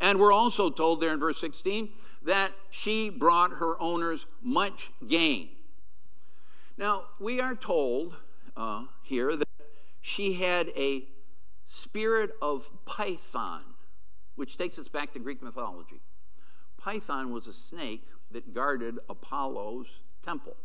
And 0.00 0.18
we're 0.18 0.32
also 0.32 0.70
told 0.70 1.00
there 1.00 1.12
in 1.12 1.20
verse 1.20 1.40
16 1.40 1.90
that 2.22 2.52
she 2.70 3.10
brought 3.10 3.52
her 3.52 3.80
owners 3.80 4.26
much 4.42 4.90
gain. 5.06 5.50
Now, 6.76 7.04
we 7.18 7.40
are 7.40 7.54
told 7.54 8.16
uh, 8.58 8.82
here 9.02 9.34
that 9.36 9.48
she 10.00 10.34
had 10.34 10.68
a 10.76 11.04
spirit 11.66 12.32
of 12.42 12.68
Python, 12.84 13.62
which 14.34 14.58
takes 14.58 14.78
us 14.78 14.88
back 14.88 15.12
to 15.12 15.18
Greek 15.18 15.42
mythology. 15.42 16.00
Python 16.76 17.32
was 17.32 17.46
a 17.46 17.52
snake 17.52 18.04
that 18.30 18.52
guarded 18.52 18.98
Apollo's 19.08 20.02
temple. 20.24 20.56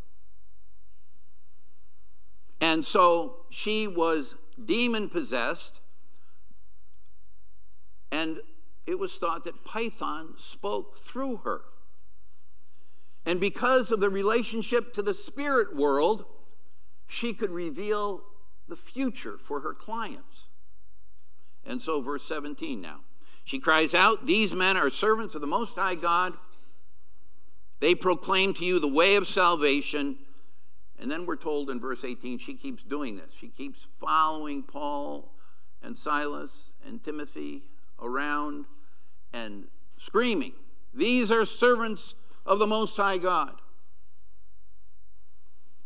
And 2.59 2.83
so 2.83 3.45
she 3.50 3.88
was 3.88 4.35
demon 4.63 5.09
possessed, 5.09 5.81
and 8.12 8.39
it 8.88 8.97
was 8.97 9.17
thought 9.17 9.43
that 9.43 9.63
Python 9.63 10.33
spoke 10.38 10.97
through 10.97 11.38
her. 11.38 11.62
And 13.25 13.39
because 13.39 13.91
of 13.91 14.01
the 14.01 14.09
relationship 14.09 14.93
to 14.93 15.01
the 15.01 15.13
spirit 15.13 15.75
world, 15.75 16.25
she 17.07 17.33
could 17.33 17.51
reveal 17.51 18.24
the 18.67 18.75
future 18.75 19.38
for 19.38 19.62
her 19.62 19.74
clients. 19.74 20.48
And 21.65 21.81
so, 21.81 22.01
verse 22.01 22.25
17 22.25 22.81
now. 22.81 23.01
She 23.43 23.60
cries 23.60 23.93
out, 23.93 24.25
These 24.25 24.53
men 24.53 24.77
are 24.77 24.89
servants 24.89 25.36
of 25.36 25.41
the 25.41 25.48
Most 25.48 25.75
High 25.75 25.95
God. 25.95 26.33
They 27.79 27.95
proclaim 27.95 28.53
to 28.55 28.65
you 28.65 28.79
the 28.79 28.88
way 28.88 29.15
of 29.15 29.27
salvation. 29.27 30.17
And 30.98 31.12
then 31.12 31.25
we're 31.25 31.36
told 31.36 31.69
in 31.69 31.79
verse 31.79 32.05
18, 32.05 32.39
she 32.39 32.55
keeps 32.55 32.83
doing 32.83 33.17
this. 33.17 33.33
She 33.38 33.50
keeps 33.50 33.88
following 34.00 34.63
Paul 34.63 35.33
and 35.81 35.98
Silas 35.98 36.74
and 36.86 37.03
Timothy 37.03 37.63
around 38.01 38.65
and 39.33 39.65
screaming, 39.98 40.53
These 40.93 41.31
are 41.31 41.45
servants 41.45 42.15
of 42.45 42.60
the 42.60 42.67
Most 42.67 42.95
High 42.98 43.17
God. 43.17 43.55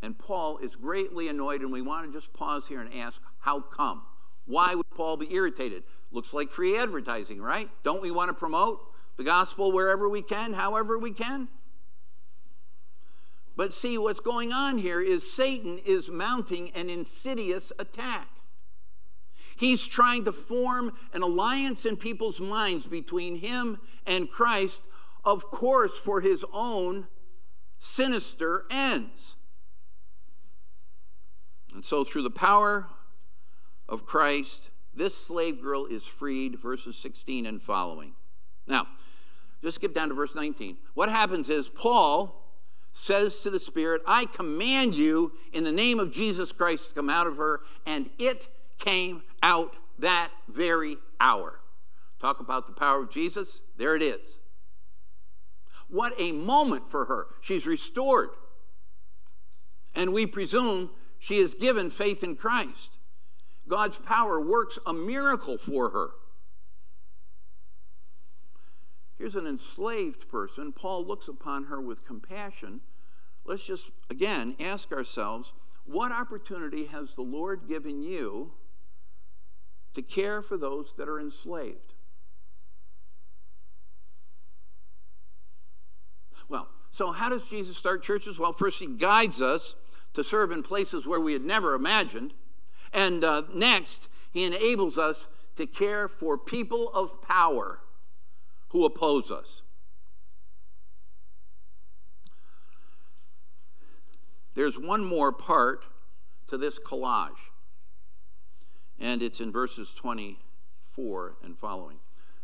And 0.01 0.17
Paul 0.17 0.59
is 0.59 0.75
greatly 0.75 1.27
annoyed, 1.27 1.61
and 1.61 1.71
we 1.71 1.81
want 1.81 2.05
to 2.05 2.17
just 2.17 2.33
pause 2.33 2.67
here 2.67 2.81
and 2.81 2.93
ask, 2.93 3.19
How 3.39 3.59
come? 3.59 4.03
Why 4.45 4.75
would 4.75 4.89
Paul 4.91 5.17
be 5.17 5.33
irritated? 5.33 5.83
Looks 6.11 6.33
like 6.33 6.51
free 6.51 6.77
advertising, 6.77 7.41
right? 7.41 7.69
Don't 7.83 8.01
we 8.01 8.11
want 8.11 8.29
to 8.29 8.33
promote 8.33 8.79
the 9.17 9.23
gospel 9.23 9.71
wherever 9.71 10.07
we 10.07 10.21
can, 10.21 10.53
however 10.53 10.97
we 10.97 11.11
can? 11.11 11.49
But 13.57 13.73
see, 13.73 13.97
what's 13.97 14.19
going 14.19 14.53
on 14.53 14.77
here 14.77 15.01
is 15.01 15.29
Satan 15.29 15.79
is 15.79 16.09
mounting 16.09 16.69
an 16.71 16.89
insidious 16.89 17.73
attack. 17.79 18.27
He's 19.57 19.87
trying 19.87 20.25
to 20.25 20.31
form 20.31 20.93
an 21.11 21.23
alliance 21.23 21.83
in 21.83 21.97
people's 21.97 22.39
minds 22.39 22.85
between 22.85 23.37
him 23.37 23.79
and 24.05 24.29
Christ, 24.29 24.83
of 25.25 25.49
course, 25.49 25.97
for 25.97 26.21
his 26.21 26.45
own 26.53 27.07
sinister 27.79 28.65
ends. 28.69 29.36
And 31.73 31.83
so, 31.83 32.03
through 32.03 32.23
the 32.23 32.29
power 32.29 32.87
of 33.87 34.05
Christ, 34.05 34.69
this 34.93 35.15
slave 35.15 35.61
girl 35.61 35.85
is 35.85 36.03
freed, 36.03 36.59
verses 36.59 36.97
16 36.97 37.45
and 37.45 37.61
following. 37.61 38.13
Now, 38.65 38.87
just 39.61 39.75
skip 39.75 39.93
down 39.93 40.09
to 40.09 40.15
verse 40.15 40.35
19. 40.35 40.77
What 40.93 41.09
happens 41.09 41.49
is 41.49 41.67
Paul 41.67 42.43
says 42.93 43.39
to 43.41 43.49
the 43.49 43.59
Spirit, 43.59 44.01
I 44.07 44.25
command 44.25 44.95
you 44.95 45.33
in 45.53 45.63
the 45.63 45.71
name 45.71 45.99
of 45.99 46.11
Jesus 46.11 46.51
Christ 46.51 46.89
to 46.89 46.95
come 46.95 47.09
out 47.09 47.27
of 47.27 47.37
her, 47.37 47.61
and 47.85 48.09
it 48.17 48.47
came 48.79 49.23
out 49.43 49.75
that 49.99 50.31
very 50.47 50.97
hour. 51.19 51.59
Talk 52.19 52.39
about 52.39 52.65
the 52.65 52.73
power 52.73 53.03
of 53.03 53.11
Jesus. 53.11 53.61
There 53.77 53.95
it 53.95 54.01
is. 54.01 54.39
What 55.89 56.13
a 56.19 56.31
moment 56.31 56.89
for 56.89 57.05
her. 57.05 57.27
She's 57.41 57.65
restored. 57.65 58.29
And 59.95 60.13
we 60.13 60.25
presume 60.25 60.89
she 61.19 61.37
is 61.37 61.53
given 61.53 61.89
faith 61.89 62.23
in 62.23 62.35
Christ. 62.35 62.97
God's 63.67 63.97
power 63.97 64.39
works 64.39 64.79
a 64.85 64.93
miracle 64.93 65.57
for 65.57 65.89
her. 65.89 66.09
Here's 69.17 69.35
an 69.35 69.47
enslaved 69.47 70.29
person. 70.29 70.71
Paul 70.71 71.05
looks 71.05 71.27
upon 71.27 71.65
her 71.65 71.81
with 71.81 72.05
compassion. 72.05 72.81
Let's 73.45 73.65
just, 73.65 73.89
again, 74.09 74.55
ask 74.59 74.91
ourselves 74.91 75.53
what 75.85 76.11
opportunity 76.11 76.85
has 76.85 77.15
the 77.15 77.23
Lord 77.23 77.67
given 77.67 78.03
you 78.03 78.51
to 79.95 80.01
care 80.01 80.41
for 80.41 80.57
those 80.57 80.93
that 80.97 81.09
are 81.09 81.19
enslaved? 81.19 81.93
Well, 86.49 86.69
so 86.91 87.11
how 87.11 87.29
does 87.29 87.47
Jesus 87.47 87.75
start 87.75 88.03
churches? 88.03 88.37
Well, 88.37 88.53
first, 88.53 88.79
he 88.79 88.87
guides 88.87 89.41
us 89.41 89.75
to 90.17 90.23
serve 90.23 90.51
in 90.51 90.63
places 90.63 91.05
where 91.05 91.19
we 91.19 91.33
had 91.33 91.45
never 91.45 91.75
imagined. 91.75 92.33
And 92.91 93.23
uh, 93.23 93.43
next, 93.53 94.09
he 94.31 94.45
enables 94.45 94.97
us 94.97 95.27
to 95.57 95.67
care 95.67 96.07
for 96.07 96.39
people 96.39 96.91
of 96.91 97.21
power 97.21 97.81
who 98.69 98.83
oppose 98.83 99.29
us. 99.29 99.61
There's 104.55 104.79
one 104.79 105.03
more 105.03 105.31
part 105.31 105.85
to 106.47 106.57
this 106.57 106.79
collage, 106.79 107.51
and 108.99 109.21
it's 109.21 109.39
in 109.39 109.51
verses 109.51 109.93
24 109.93 111.37
and 111.43 111.55
following. 111.55 111.97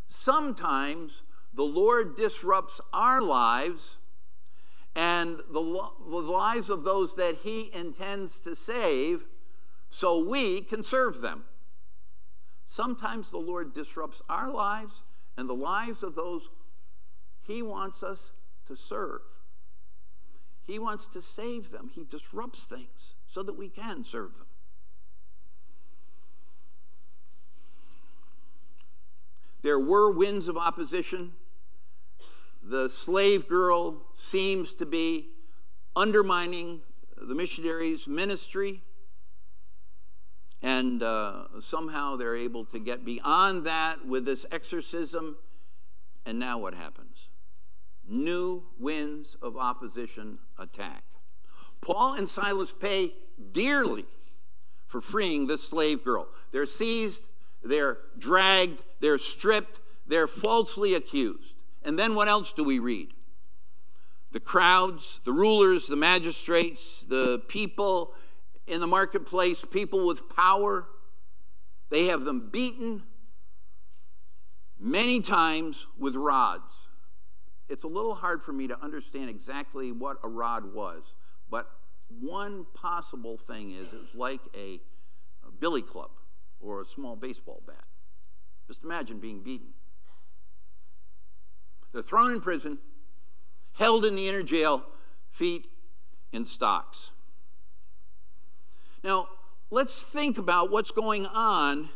Sometimes 0.05 1.23
the 1.51 1.63
Lord 1.63 2.15
disrupts 2.15 2.79
our 2.93 3.19
lives 3.19 3.97
and 4.95 5.39
the, 5.49 5.89
the 6.09 6.17
lives 6.17 6.69
of 6.69 6.83
those 6.83 7.15
that 7.15 7.35
He 7.43 7.71
intends 7.73 8.39
to 8.41 8.55
save 8.55 9.25
so 9.89 10.19
we 10.19 10.61
can 10.61 10.83
serve 10.83 11.21
them. 11.21 11.45
Sometimes 12.65 13.31
the 13.31 13.37
Lord 13.37 13.73
disrupts 13.73 14.21
our 14.29 14.51
lives 14.51 15.03
and 15.37 15.49
the 15.49 15.55
lives 15.55 16.03
of 16.03 16.15
those 16.15 16.49
He 17.41 17.61
wants 17.61 18.03
us 18.03 18.31
to 18.67 18.75
serve. 18.75 19.21
He 20.65 20.79
wants 20.79 21.07
to 21.07 21.21
save 21.21 21.71
them. 21.71 21.91
He 21.93 22.03
disrupts 22.03 22.63
things 22.63 23.15
so 23.27 23.43
that 23.43 23.57
we 23.57 23.67
can 23.67 24.05
serve 24.05 24.33
them. 24.37 24.47
There 29.61 29.79
were 29.79 30.11
winds 30.11 30.47
of 30.47 30.57
opposition. 30.57 31.33
The 32.63 32.87
slave 32.89 33.47
girl 33.47 34.03
seems 34.15 34.73
to 34.73 34.85
be 34.85 35.29
undermining 35.95 36.81
the 37.17 37.35
missionaries' 37.35 38.07
ministry 38.07 38.81
and 40.63 41.03
uh, 41.03 41.43
somehow 41.59 42.15
they're 42.15 42.37
able 42.37 42.63
to 42.63 42.79
get 42.79 43.03
beyond 43.03 43.65
that 43.65 44.07
with 44.07 44.23
this 44.23 44.45
exorcism. 44.49 45.35
And 46.25 46.39
now 46.39 46.57
what 46.57 46.73
happens? 46.73 47.27
New 48.07 48.63
winds 48.79 49.35
of 49.41 49.57
opposition 49.57 50.39
attack. 50.57 51.03
Paul 51.81 52.13
and 52.13 52.29
Silas 52.29 52.71
pay 52.71 53.13
dearly 53.51 54.05
for 54.85 55.01
freeing 55.01 55.47
this 55.47 55.67
slave 55.67 56.01
girl. 56.03 56.29
They're 56.53 56.65
seized, 56.65 57.27
they're 57.61 57.97
dragged, 58.17 58.83
they're 59.01 59.17
stripped, 59.17 59.81
they're 60.07 60.27
falsely 60.27 60.93
accused. 60.93 61.62
And 61.83 61.97
then 61.97 62.15
what 62.15 62.27
else 62.27 62.53
do 62.53 62.63
we 62.63 62.79
read? 62.79 63.09
The 64.31 64.39
crowds, 64.39 65.19
the 65.25 65.31
rulers, 65.31 65.87
the 65.87 65.95
magistrates, 65.95 67.05
the 67.07 67.39
people 67.47 68.13
in 68.65 68.79
the 68.79 68.87
marketplace 68.87 69.63
people 69.69 70.05
with 70.05 70.29
power. 70.29 70.87
They 71.89 72.05
have 72.07 72.25
them 72.25 72.49
beaten 72.51 73.03
many 74.79 75.19
times 75.19 75.85
with 75.97 76.15
rods. 76.15 76.87
It's 77.69 77.83
a 77.83 77.87
little 77.87 78.15
hard 78.15 78.43
for 78.43 78.53
me 78.53 78.67
to 78.67 78.81
understand 78.81 79.29
exactly 79.29 79.91
what 79.91 80.17
a 80.23 80.27
rod 80.27 80.73
was, 80.73 81.13
but 81.49 81.69
one 82.19 82.65
possible 82.73 83.37
thing 83.37 83.71
is 83.71 83.87
it's 83.93 84.13
like 84.13 84.41
a, 84.55 84.79
a 85.47 85.51
billy 85.59 85.81
club 85.81 86.11
or 86.59 86.81
a 86.81 86.85
small 86.85 87.15
baseball 87.15 87.61
bat. 87.65 87.85
Just 88.67 88.83
imagine 88.83 89.19
being 89.19 89.41
beaten. 89.41 89.73
They're 91.93 92.01
thrown 92.01 92.31
in 92.31 92.41
prison, 92.41 92.79
held 93.73 94.03
in 94.03 94.15
the 94.15 94.27
inner 94.27 94.43
jail, 94.43 94.83
feet 95.31 95.67
in 96.31 96.45
stocks. 96.45 97.11
Now, 99.03 99.29
let's 99.69 100.01
think 100.01 100.37
about 100.37 100.71
what's 100.71 100.91
going 100.91 101.27
on 101.27 101.89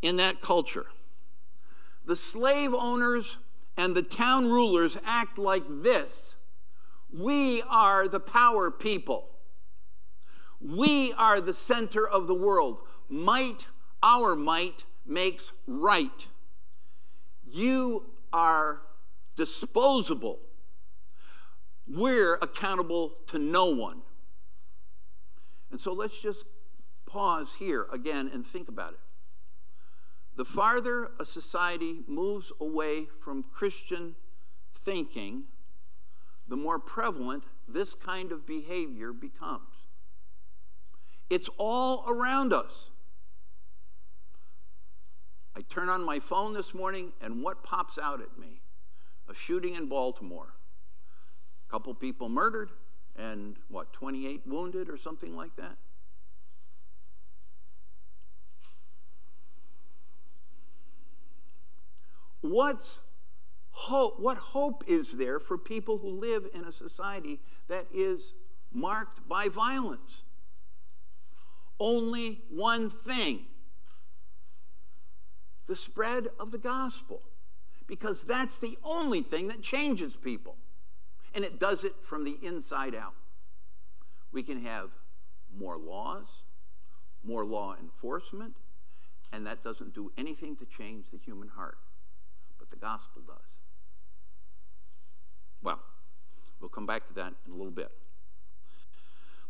in 0.00 0.16
that 0.16 0.40
culture. 0.40 0.86
The 2.06 2.16
slave 2.16 2.74
owners 2.74 3.36
and 3.76 3.94
the 3.94 4.02
town 4.02 4.50
rulers 4.50 4.96
act 5.04 5.38
like 5.38 5.64
this 5.68 6.36
We 7.12 7.62
are 7.68 8.08
the 8.08 8.20
power 8.20 8.70
people. 8.70 9.28
We 10.60 11.12
are 11.14 11.40
the 11.40 11.52
center 11.52 12.08
of 12.08 12.26
the 12.26 12.34
world. 12.34 12.80
Might, 13.10 13.66
our 14.02 14.34
might, 14.34 14.84
makes 15.04 15.52
right. 15.66 16.26
You 17.46 18.06
are 18.32 18.80
disposable. 19.36 20.40
We're 21.86 22.34
accountable 22.36 23.14
to 23.28 23.38
no 23.38 23.66
one. 23.66 24.02
And 25.70 25.80
so 25.80 25.92
let's 25.92 26.20
just 26.20 26.46
pause 27.06 27.56
here 27.58 27.86
again 27.92 28.30
and 28.32 28.46
think 28.46 28.68
about 28.68 28.92
it. 28.92 29.00
The 30.36 30.44
farther 30.44 31.10
a 31.20 31.24
society 31.24 32.02
moves 32.06 32.52
away 32.60 33.06
from 33.20 33.44
Christian 33.52 34.16
thinking, 34.84 35.44
the 36.48 36.56
more 36.56 36.78
prevalent 36.78 37.44
this 37.68 37.94
kind 37.94 38.32
of 38.32 38.46
behavior 38.46 39.12
becomes. 39.12 39.88
It's 41.30 41.48
all 41.56 42.04
around 42.08 42.52
us. 42.52 42.90
I 45.56 45.62
turn 45.62 45.88
on 45.88 46.04
my 46.04 46.18
phone 46.18 46.52
this 46.52 46.74
morning, 46.74 47.12
and 47.20 47.42
what 47.42 47.62
pops 47.62 47.96
out 47.96 48.20
at 48.20 48.38
me? 48.38 48.60
A 49.28 49.34
shooting 49.34 49.74
in 49.74 49.86
Baltimore. 49.86 50.54
A 51.66 51.70
couple 51.70 51.94
people 51.94 52.28
murdered, 52.28 52.70
and 53.16 53.56
what, 53.68 53.92
28 53.92 54.42
wounded 54.46 54.88
or 54.88 54.98
something 54.98 55.34
like 55.34 55.56
that? 55.56 55.76
What's 62.42 63.00
hope? 63.70 64.20
What 64.20 64.36
hope 64.36 64.84
is 64.86 65.12
there 65.12 65.40
for 65.40 65.56
people 65.56 65.96
who 65.96 66.10
live 66.10 66.46
in 66.52 66.64
a 66.64 66.72
society 66.72 67.40
that 67.68 67.86
is 67.92 68.34
marked 68.70 69.26
by 69.26 69.48
violence? 69.48 70.24
Only 71.80 72.42
one 72.50 72.90
thing 72.90 73.46
the 75.66 75.76
spread 75.76 76.28
of 76.38 76.50
the 76.50 76.58
gospel, 76.58 77.22
because 77.86 78.24
that's 78.24 78.58
the 78.58 78.78
only 78.82 79.22
thing 79.22 79.48
that 79.48 79.62
changes 79.62 80.16
people. 80.16 80.56
And 81.34 81.44
it 81.44 81.58
does 81.58 81.84
it 81.84 81.94
from 82.02 82.24
the 82.24 82.38
inside 82.42 82.94
out. 82.94 83.14
We 84.32 84.42
can 84.42 84.64
have 84.64 84.90
more 85.56 85.76
laws, 85.76 86.26
more 87.22 87.44
law 87.44 87.76
enforcement, 87.80 88.56
and 89.32 89.46
that 89.46 89.62
doesn't 89.64 89.94
do 89.94 90.12
anything 90.16 90.56
to 90.56 90.64
change 90.64 91.10
the 91.10 91.18
human 91.18 91.48
heart 91.48 91.78
But 92.58 92.70
the 92.70 92.76
gospel 92.76 93.22
does. 93.26 93.60
Well, 95.62 95.80
we'll 96.60 96.70
come 96.70 96.86
back 96.86 97.06
to 97.08 97.14
that 97.14 97.32
in 97.46 97.52
a 97.52 97.56
little 97.56 97.72
bit. 97.72 97.90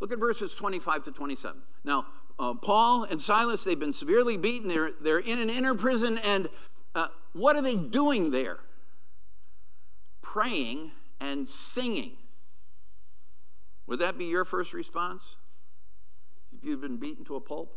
Look 0.01 0.12
at 0.12 0.18
verses 0.18 0.55
25 0.55 1.05
to 1.05 1.12
27. 1.12 1.61
Now, 1.85 2.07
uh, 2.38 2.55
Paul 2.55 3.05
and 3.05 3.20
Silas, 3.20 3.64
they've 3.64 3.79
been 3.79 3.92
severely 3.92 4.37
beaten. 4.37 4.68
They're, 4.68 4.90
they're 5.01 5.18
in 5.18 5.38
an 5.38 5.51
inner 5.51 5.75
prison, 5.75 6.18
and 6.25 6.49
uh, 6.94 7.09
what 7.33 7.57
are 7.57 7.62
they 7.62 7.76
doing 7.76 8.30
there? 8.30 8.59
Praying 10.22 10.92
and 11.20 11.48
singing. 11.48 12.12
Would 13.87 13.98
that 13.98 14.16
be 14.16 14.26
your 14.26 14.44
first 14.44 14.72
response? 14.72 15.37
If 16.57 16.64
you've 16.64 16.80
been 16.80 16.96
beaten 16.96 17.24
to 17.26 17.37
a 17.37 17.40
pulp? 17.40 17.76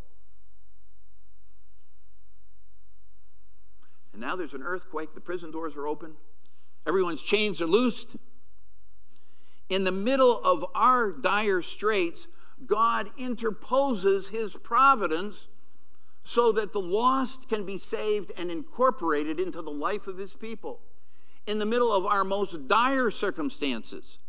And 4.14 4.22
now 4.22 4.36
there's 4.36 4.54
an 4.54 4.64
earthquake, 4.64 5.14
the 5.14 5.22
prison 5.22 5.52
doors 5.52 5.76
are 5.76 5.88
open, 5.88 6.14
everyone's 6.88 7.22
chains 7.22 7.62
are 7.62 7.68
loosed. 7.68 8.16
In 9.70 9.84
the 9.84 9.92
middle 9.92 10.42
of 10.44 10.66
our 10.74 11.12
dire 11.12 11.62
straits, 11.62 12.26
God 12.66 13.12
interposes 13.18 14.30
his 14.30 14.54
providence 14.56 15.50
so 16.28 16.52
that 16.52 16.74
the 16.74 16.82
lost 16.82 17.48
can 17.48 17.64
be 17.64 17.78
saved 17.78 18.34
and 18.38 18.52
incorporated 18.52 19.40
into 19.40 19.62
the 19.62 19.72
life 19.72 20.08
of 20.08 20.18
his 20.18 20.34
people. 20.34 20.82
In 21.48 21.58
the 21.58 21.66
middle 21.66 21.90
of 21.94 22.06
our 22.06 22.26
most 22.26 22.68
dire 22.68 23.10
circumstances, 23.10 24.20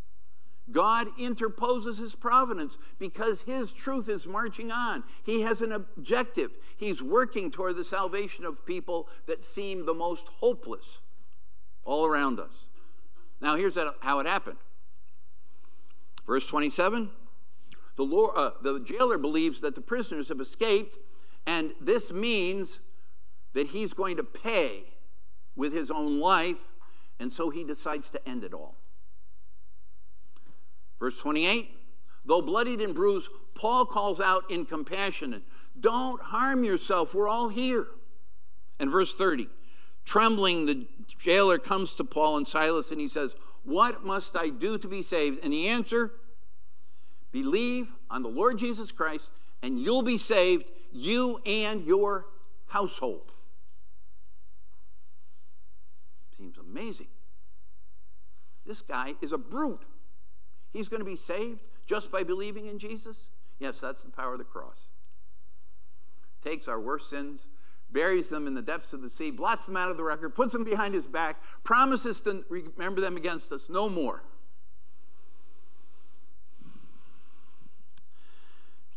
God 0.71 1.09
interposes 1.19 1.99
his 1.99 2.15
providence 2.15 2.79
because 3.01 3.43
his 3.43 3.73
truth 3.73 4.09
is 4.09 4.29
marching 4.29 4.71
on. 4.71 5.03
He 5.25 5.41
has 5.41 5.61
an 5.61 5.73
objective. 5.73 6.53
He's 6.77 7.03
working 7.03 7.51
toward 7.51 7.75
the 7.75 7.85
salvation 7.85 8.45
of 8.45 8.65
people 8.65 9.09
that 9.27 9.45
seem 9.45 9.85
the 9.85 9.93
most 9.93 10.29
hopeless 10.39 11.01
all 11.85 12.07
around 12.07 12.39
us. 12.39 12.69
Now, 13.41 13.57
here's 13.57 13.77
how 14.03 14.21
it 14.21 14.27
happened. 14.29 14.59
Verse 16.25 16.47
27 16.47 17.11
the, 17.97 18.05
Lord, 18.05 18.35
uh, 18.37 18.53
the 18.63 18.79
jailer 18.79 19.19
believes 19.19 19.61
that 19.63 19.75
the 19.75 19.81
prisoners 19.81 20.29
have 20.29 20.41
escaped, 20.41 20.97
and 21.49 21.73
this 21.81 22.13
means 22.13 22.79
that 23.55 23.69
he's 23.69 23.95
going 23.95 24.19
to 24.19 24.23
pay 24.23 24.83
with 25.57 25.73
his 25.73 25.91
own 25.91 26.21
life, 26.21 26.59
and 27.19 27.33
so 27.33 27.49
he 27.49 27.65
decides 27.65 28.11
to 28.11 28.29
end 28.29 28.45
it 28.45 28.53
all. 28.53 28.77
Verse 31.01 31.19
28 31.19 31.71
Though 32.27 32.43
bloodied 32.43 32.83
and 32.83 32.95
bruised, 32.95 33.31
Paul 33.55 33.87
calls 33.87 34.21
out 34.21 34.51
in 34.51 34.67
compassion, 34.67 35.43
Don't 35.81 36.21
harm 36.21 36.65
yourself, 36.65 37.15
we're 37.15 37.29
all 37.29 37.49
here. 37.49 37.87
And 38.79 38.91
verse 38.91 39.15
30 39.15 39.49
Trembling, 40.05 40.67
the 40.67 40.87
jailer 41.19 41.59
comes 41.59 41.95
to 41.95 42.05
Paul 42.05 42.37
and 42.37 42.47
Silas 42.47 42.91
and 42.91 43.01
he 43.01 43.09
says, 43.09 43.35
What 43.65 44.05
must 44.05 44.37
I 44.37 44.51
do 44.51 44.77
to 44.77 44.87
be 44.87 45.01
saved? 45.01 45.43
And 45.43 45.51
the 45.51 45.69
answer 45.69 46.13
Believe 47.33 47.89
on 48.11 48.23
the 48.23 48.29
Lord 48.29 48.59
Jesus 48.59 48.93
Christ, 48.93 49.31
and 49.63 49.79
you'll 49.79 50.03
be 50.03 50.19
saved, 50.19 50.71
you 50.92 51.40
and 51.46 51.85
your 51.85 52.27
household. 52.66 53.33
Seems 56.37 56.57
amazing. 56.59 57.09
This 58.66 58.83
guy 58.83 59.14
is 59.22 59.33
a 59.33 59.38
brute. 59.38 59.85
He's 60.72 60.88
going 60.88 61.01
to 61.01 61.07
be 61.07 61.16
saved 61.16 61.68
just 61.87 62.12
by 62.12 62.22
believing 62.22 62.66
in 62.66 62.79
Jesus? 62.79 63.31
Yes, 63.59 63.81
that's 63.81 64.03
the 64.03 64.11
power 64.11 64.33
of 64.33 64.38
the 64.38 64.44
cross. 64.44 64.88
Takes 66.44 66.68
our 66.68 66.79
worst 66.79 67.11
sins, 67.11 67.48
buries 67.90 68.29
them 68.29 68.46
in 68.46 68.55
the 68.55 68.62
depths 68.62 68.92
of 68.92 69.01
the 69.01 69.11
sea, 69.11 69.31
blots 69.31 69.66
them 69.66 69.77
out 69.77 69.90
of 69.90 69.96
the 69.96 70.05
record, 70.05 70.35
puts 70.35 70.53
them 70.53 70.64
behind 70.64 70.94
his 70.94 71.07
back, 71.07 71.42
promises 71.64 72.20
to 72.20 72.44
remember 72.48 73.01
them 73.01 73.16
against 73.16 73.51
us 73.51 73.68
no 73.68 73.88
more. 73.88 74.22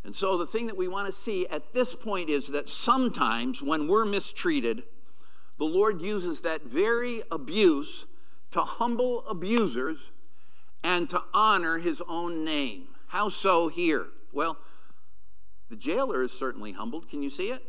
And 0.03 0.15
so, 0.15 0.37
the 0.37 0.47
thing 0.47 0.67
that 0.67 0.77
we 0.77 0.87
want 0.87 1.13
to 1.13 1.19
see 1.19 1.47
at 1.47 1.73
this 1.73 1.95
point 1.95 2.29
is 2.29 2.47
that 2.47 2.69
sometimes 2.69 3.61
when 3.61 3.87
we're 3.87 4.05
mistreated, 4.05 4.83
the 5.59 5.65
Lord 5.65 6.01
uses 6.01 6.41
that 6.41 6.63
very 6.63 7.21
abuse 7.31 8.07
to 8.49 8.61
humble 8.61 9.25
abusers 9.27 10.09
and 10.83 11.07
to 11.09 11.21
honor 11.33 11.77
his 11.77 12.01
own 12.07 12.43
name. 12.43 12.87
How 13.07 13.29
so 13.29 13.67
here? 13.67 14.07
Well, 14.33 14.57
the 15.69 15.75
jailer 15.75 16.23
is 16.23 16.31
certainly 16.31 16.71
humbled. 16.71 17.07
Can 17.07 17.21
you 17.21 17.29
see 17.29 17.51
it? 17.51 17.61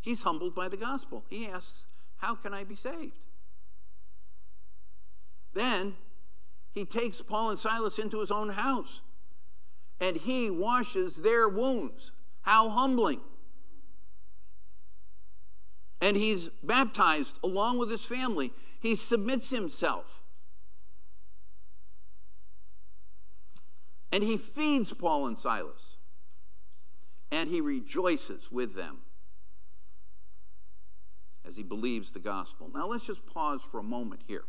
He's 0.00 0.22
humbled 0.22 0.54
by 0.54 0.68
the 0.68 0.76
gospel. 0.76 1.24
He 1.28 1.48
asks, 1.48 1.86
How 2.18 2.36
can 2.36 2.54
I 2.54 2.62
be 2.62 2.76
saved? 2.76 3.18
Then 5.52 5.94
he 6.70 6.84
takes 6.84 7.20
Paul 7.20 7.50
and 7.50 7.58
Silas 7.58 7.98
into 7.98 8.20
his 8.20 8.30
own 8.30 8.50
house 8.50 9.00
and 10.00 10.16
he 10.16 10.50
washes 10.50 11.16
their 11.16 11.48
wounds. 11.48 12.12
How 12.42 12.70
humbling. 12.70 13.20
And 16.00 16.16
he's 16.16 16.48
baptized 16.62 17.38
along 17.44 17.78
with 17.78 17.90
his 17.90 18.04
family. 18.04 18.52
He 18.80 18.94
submits 18.94 19.50
himself. 19.50 20.22
And 24.10 24.24
he 24.24 24.38
feeds 24.38 24.92
Paul 24.92 25.28
and 25.28 25.38
Silas, 25.38 25.96
and 27.30 27.48
he 27.48 27.60
rejoices 27.60 28.50
with 28.50 28.74
them 28.74 28.98
as 31.46 31.56
he 31.56 31.62
believes 31.62 32.12
the 32.12 32.18
gospel. 32.18 32.70
Now, 32.74 32.88
let's 32.88 33.06
just 33.06 33.24
pause 33.26 33.60
for 33.70 33.78
a 33.78 33.84
moment 33.84 34.22
here. 34.26 34.44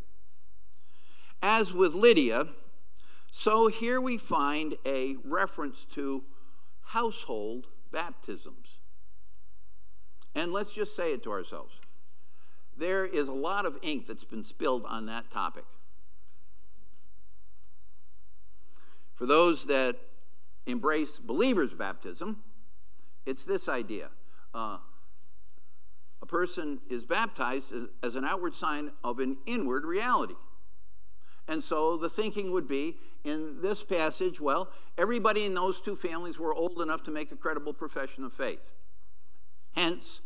As 1.44 1.74
with 1.74 1.94
Lydia, 1.94 2.48
so 3.32 3.68
here 3.68 4.02
we 4.02 4.18
find 4.18 4.76
a 4.86 5.16
reference 5.24 5.86
to 5.96 6.24
household 6.82 7.68
baptisms. 7.92 8.80
And 10.36 10.52
let's 10.52 10.74
just 10.74 10.96
say 10.96 11.14
it 11.14 11.24
to 11.24 11.32
ourselves. 11.32 11.74
There 12.78 13.06
is 13.06 13.30
a 13.30 13.34
lot 13.34 13.66
of 13.66 13.78
ink 13.82 14.06
that's 14.06 14.26
been 14.26 14.44
spilled 14.44 14.86
on 14.86 15.06
that 15.06 15.32
topic. 15.32 15.66
For 19.16 19.26
those 19.26 19.66
that 19.68 19.96
embrace 20.66 21.18
believers' 21.18 21.74
baptism, 21.74 22.44
it's 23.26 23.46
this 23.46 23.70
idea. 23.70 24.10
Uh, 24.54 24.78
a 26.22 26.26
person 26.26 26.80
is 26.90 27.06
baptized 27.06 27.72
as, 27.72 27.86
as 28.04 28.16
an 28.16 28.26
outward 28.26 28.56
sign 28.56 28.92
of 29.04 29.20
an 29.20 29.38
inward 29.46 29.86
reality. 29.86 30.36
And 31.52 31.62
so 31.62 31.98
the 31.98 32.08
thinking 32.08 32.54
would 32.54 32.66
be 32.66 32.96
in 33.26 33.62
this 33.62 33.84
passage, 33.84 34.40
well, 34.40 34.70
everybody 34.98 35.44
in 35.44 35.54
those 35.54 35.82
two 35.82 35.98
families 35.98 36.40
were 36.40 36.54
old 36.54 36.82
enough 36.82 37.04
to 37.04 37.12
make 37.12 37.34
a 37.34 37.36
credible 37.36 37.74
profession 37.74 38.24
of 38.24 38.32
faith. 38.32 38.72
Hence, 39.74 40.22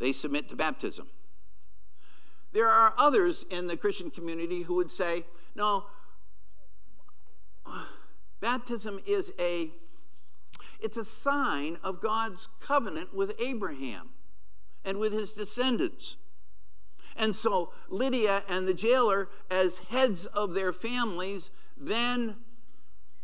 they 0.00 0.10
submit 0.10 0.48
to 0.48 0.56
baptism. 0.56 1.06
There 2.52 2.66
are 2.66 2.94
others 2.98 3.44
in 3.48 3.68
the 3.68 3.76
Christian 3.76 4.10
community 4.10 4.62
who 4.62 4.74
would 4.74 4.90
say, 4.90 5.24
no, 5.54 5.84
baptism 8.40 8.98
is 9.06 9.32
a 9.38 9.70
it's 10.80 10.96
a 10.96 11.04
sign 11.04 11.78
of 11.84 12.00
God's 12.00 12.48
covenant 12.58 13.14
with 13.14 13.40
Abraham 13.40 14.08
and 14.84 14.98
with 14.98 15.12
his 15.12 15.32
descendants. 15.32 16.16
And 17.16 17.34
so 17.34 17.72
Lydia 17.88 18.42
and 18.48 18.66
the 18.66 18.74
jailer, 18.74 19.28
as 19.50 19.78
heads 19.78 20.26
of 20.26 20.54
their 20.54 20.72
families, 20.72 21.50
then 21.76 22.36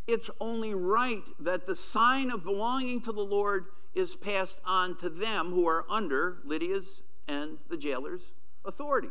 it's 0.07 0.31
only 0.40 0.74
right 0.74 1.22
that 1.38 1.66
the 1.66 1.76
sign 1.76 2.31
of 2.31 2.44
belonging 2.44 3.00
to 3.03 3.12
the 3.12 3.24
Lord 3.24 3.66
is 3.94 4.14
passed 4.14 4.61
on 4.64 4.96
to 4.98 5.09
them 5.09 5.50
who 5.50 5.66
are 5.68 5.85
under 5.88 6.38
Lydia's 6.44 7.03
and 7.26 7.59
the 7.68 7.76
jailer's 7.76 8.33
authority. 8.64 9.11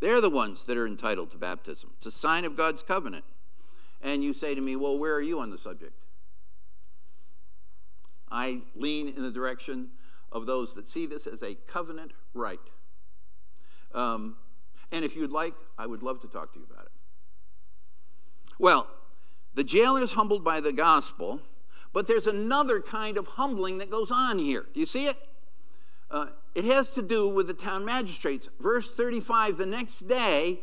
They're 0.00 0.20
the 0.20 0.30
ones 0.30 0.64
that 0.64 0.76
are 0.76 0.86
entitled 0.86 1.30
to 1.32 1.38
baptism. 1.38 1.90
It's 1.98 2.06
a 2.06 2.12
sign 2.12 2.44
of 2.44 2.56
God's 2.56 2.82
covenant. 2.82 3.24
And 4.00 4.22
you 4.22 4.32
say 4.32 4.54
to 4.54 4.60
me, 4.60 4.76
Well, 4.76 4.98
where 4.98 5.14
are 5.14 5.20
you 5.20 5.40
on 5.40 5.50
the 5.50 5.58
subject? 5.58 5.92
I 8.30 8.60
lean 8.76 9.08
in 9.08 9.22
the 9.22 9.30
direction 9.30 9.90
of 10.32 10.46
those 10.46 10.74
that 10.74 10.88
see 10.88 11.06
this 11.06 11.26
as 11.26 11.42
a 11.42 11.54
covenant 11.54 12.12
right. 12.34 12.60
Um, 13.94 14.36
and 14.92 15.04
if 15.04 15.16
you'd 15.16 15.30
like, 15.30 15.54
I 15.78 15.86
would 15.86 16.02
love 16.02 16.20
to 16.20 16.28
talk 16.28 16.52
to 16.54 16.58
you 16.58 16.66
about 16.70 16.86
it. 16.86 16.92
Well, 18.58 18.88
the 19.54 19.64
jailer 19.64 20.02
is 20.02 20.12
humbled 20.12 20.44
by 20.44 20.60
the 20.60 20.72
gospel, 20.72 21.40
but 21.92 22.06
there's 22.06 22.26
another 22.26 22.80
kind 22.80 23.16
of 23.16 23.26
humbling 23.26 23.78
that 23.78 23.90
goes 23.90 24.10
on 24.10 24.38
here. 24.38 24.66
Do 24.72 24.80
you 24.80 24.86
see 24.86 25.06
it? 25.06 25.16
Uh, 26.10 26.26
it 26.54 26.64
has 26.64 26.90
to 26.94 27.02
do 27.02 27.28
with 27.28 27.46
the 27.46 27.54
town 27.54 27.84
magistrates. 27.84 28.48
Verse 28.60 28.94
35 28.94 29.58
the 29.58 29.66
next 29.66 30.08
day, 30.08 30.60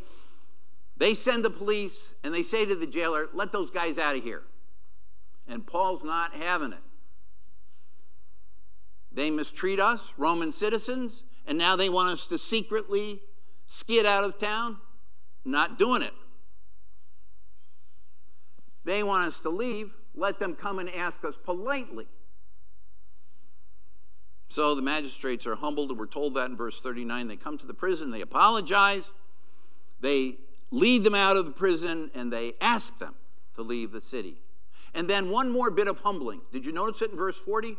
they 0.97 1.13
send 1.13 1.45
the 1.45 1.49
police 1.49 2.15
and 2.23 2.33
they 2.33 2.43
say 2.43 2.65
to 2.65 2.75
the 2.75 2.87
jailer, 2.87 3.27
Let 3.33 3.51
those 3.51 3.69
guys 3.69 3.97
out 3.97 4.15
of 4.15 4.23
here. 4.23 4.43
And 5.47 5.65
Paul's 5.65 6.03
not 6.03 6.33
having 6.33 6.73
it. 6.73 6.79
They 9.15 9.31
mistreat 9.31 9.79
us, 9.79 10.11
Roman 10.17 10.51
citizens, 10.51 11.23
and 11.47 11.57
now 11.57 11.77
they 11.77 11.89
want 11.89 12.09
us 12.09 12.27
to 12.27 12.37
secretly 12.37 13.21
skid 13.65 14.05
out 14.05 14.25
of 14.25 14.37
town. 14.37 14.77
Not 15.45 15.79
doing 15.79 16.01
it. 16.01 16.13
They 18.83 19.03
want 19.03 19.27
us 19.27 19.39
to 19.41 19.49
leave. 19.49 19.91
Let 20.15 20.37
them 20.37 20.53
come 20.53 20.79
and 20.79 20.89
ask 20.89 21.23
us 21.23 21.37
politely. 21.41 22.07
So 24.49 24.75
the 24.75 24.81
magistrates 24.81 25.47
are 25.47 25.55
humbled, 25.55 25.97
we're 25.97 26.05
told 26.05 26.35
that 26.35 26.49
in 26.49 26.57
verse 26.57 26.79
39. 26.79 27.27
They 27.27 27.35
come 27.35 27.57
to 27.57 27.65
the 27.65 27.73
prison, 27.73 28.11
they 28.11 28.21
apologize, 28.21 29.11
they 29.99 30.37
lead 30.71 31.03
them 31.03 31.15
out 31.15 31.35
of 31.35 31.45
the 31.45 31.51
prison, 31.51 32.11
and 32.13 32.31
they 32.31 32.53
ask 32.61 32.97
them 32.99 33.15
to 33.55 33.63
leave 33.63 33.91
the 33.91 34.01
city. 34.01 34.37
And 34.93 35.09
then 35.09 35.29
one 35.29 35.51
more 35.51 35.71
bit 35.71 35.87
of 35.87 35.99
humbling. 36.01 36.41
Did 36.53 36.65
you 36.65 36.71
notice 36.71 37.01
it 37.01 37.11
in 37.11 37.17
verse 37.17 37.37
40? 37.37 37.75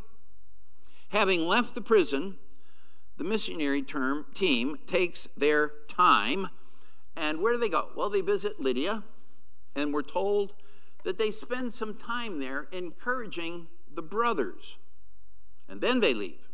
Having 1.10 1.42
left 1.42 1.74
the 1.74 1.80
prison, 1.80 2.36
the 3.16 3.24
missionary 3.24 3.82
term, 3.82 4.26
team 4.34 4.78
takes 4.86 5.28
their 5.36 5.72
time. 5.88 6.48
And 7.16 7.40
where 7.40 7.54
do 7.54 7.58
they 7.58 7.68
go? 7.68 7.88
Well, 7.96 8.10
they 8.10 8.20
visit 8.20 8.60
Lydia, 8.60 9.04
and 9.74 9.92
we're 9.94 10.02
told 10.02 10.54
that 11.04 11.18
they 11.18 11.30
spend 11.30 11.72
some 11.72 11.94
time 11.94 12.40
there 12.40 12.68
encouraging 12.72 13.68
the 13.94 14.02
brothers. 14.02 14.76
And 15.68 15.80
then 15.80 16.00
they 16.00 16.14
leave. 16.14 16.48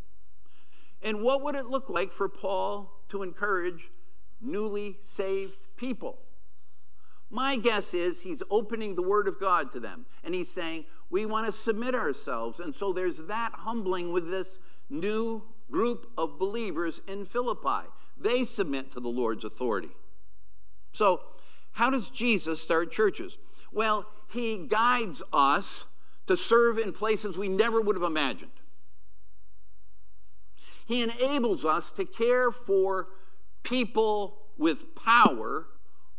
And 1.03 1.23
what 1.23 1.43
would 1.43 1.57
it 1.57 1.67
look 1.67 1.91
like 1.91 2.12
for 2.12 2.29
Paul 2.29 3.01
to 3.09 3.23
encourage 3.23 3.91
newly 4.41 4.99
saved 5.01 5.67
people? 5.77 6.19
My 7.33 7.57
guess 7.57 7.95
is 7.95 8.21
he's 8.21 8.42
opening 8.51 8.95
the 8.95 9.03
Word 9.03 9.27
of 9.27 9.40
God 9.40 9.73
to 9.73 9.81
them 9.81 10.05
and 10.23 10.35
he's 10.35 10.51
saying, 10.51 10.85
We 11.09 11.25
want 11.25 11.47
to 11.47 11.53
submit 11.53 11.95
ourselves. 11.95 12.61
And 12.61 12.75
so 12.75 12.92
there's 12.92 13.25
that 13.25 13.53
humbling 13.55 14.12
with 14.12 14.31
this 14.31 14.59
new 14.90 15.42
group 15.71 16.11
of 16.18 16.38
believers 16.38 17.01
in 17.09 17.25
Philippi. 17.25 17.88
They 18.21 18.45
submit 18.45 18.90
to 18.92 19.01
the 19.01 19.09
Lord's 19.09 19.45
authority. 19.45 19.88
So, 20.92 21.23
how 21.73 21.88
does 21.88 22.11
Jesus 22.11 22.61
start 22.61 22.92
churches? 22.92 23.38
Well, 23.73 24.07
he 24.29 24.66
guides 24.68 25.23
us 25.33 25.87
to 26.27 26.37
serve 26.37 26.77
in 26.77 26.92
places 26.92 27.38
we 27.38 27.49
never 27.49 27.81
would 27.81 27.97
have 27.97 28.03
imagined. 28.03 28.51
He 30.85 31.03
enables 31.03 31.64
us 31.64 31.90
to 31.92 32.05
care 32.05 32.53
for 32.53 33.09
people 33.62 34.37
with 34.59 34.95
power 34.95 35.68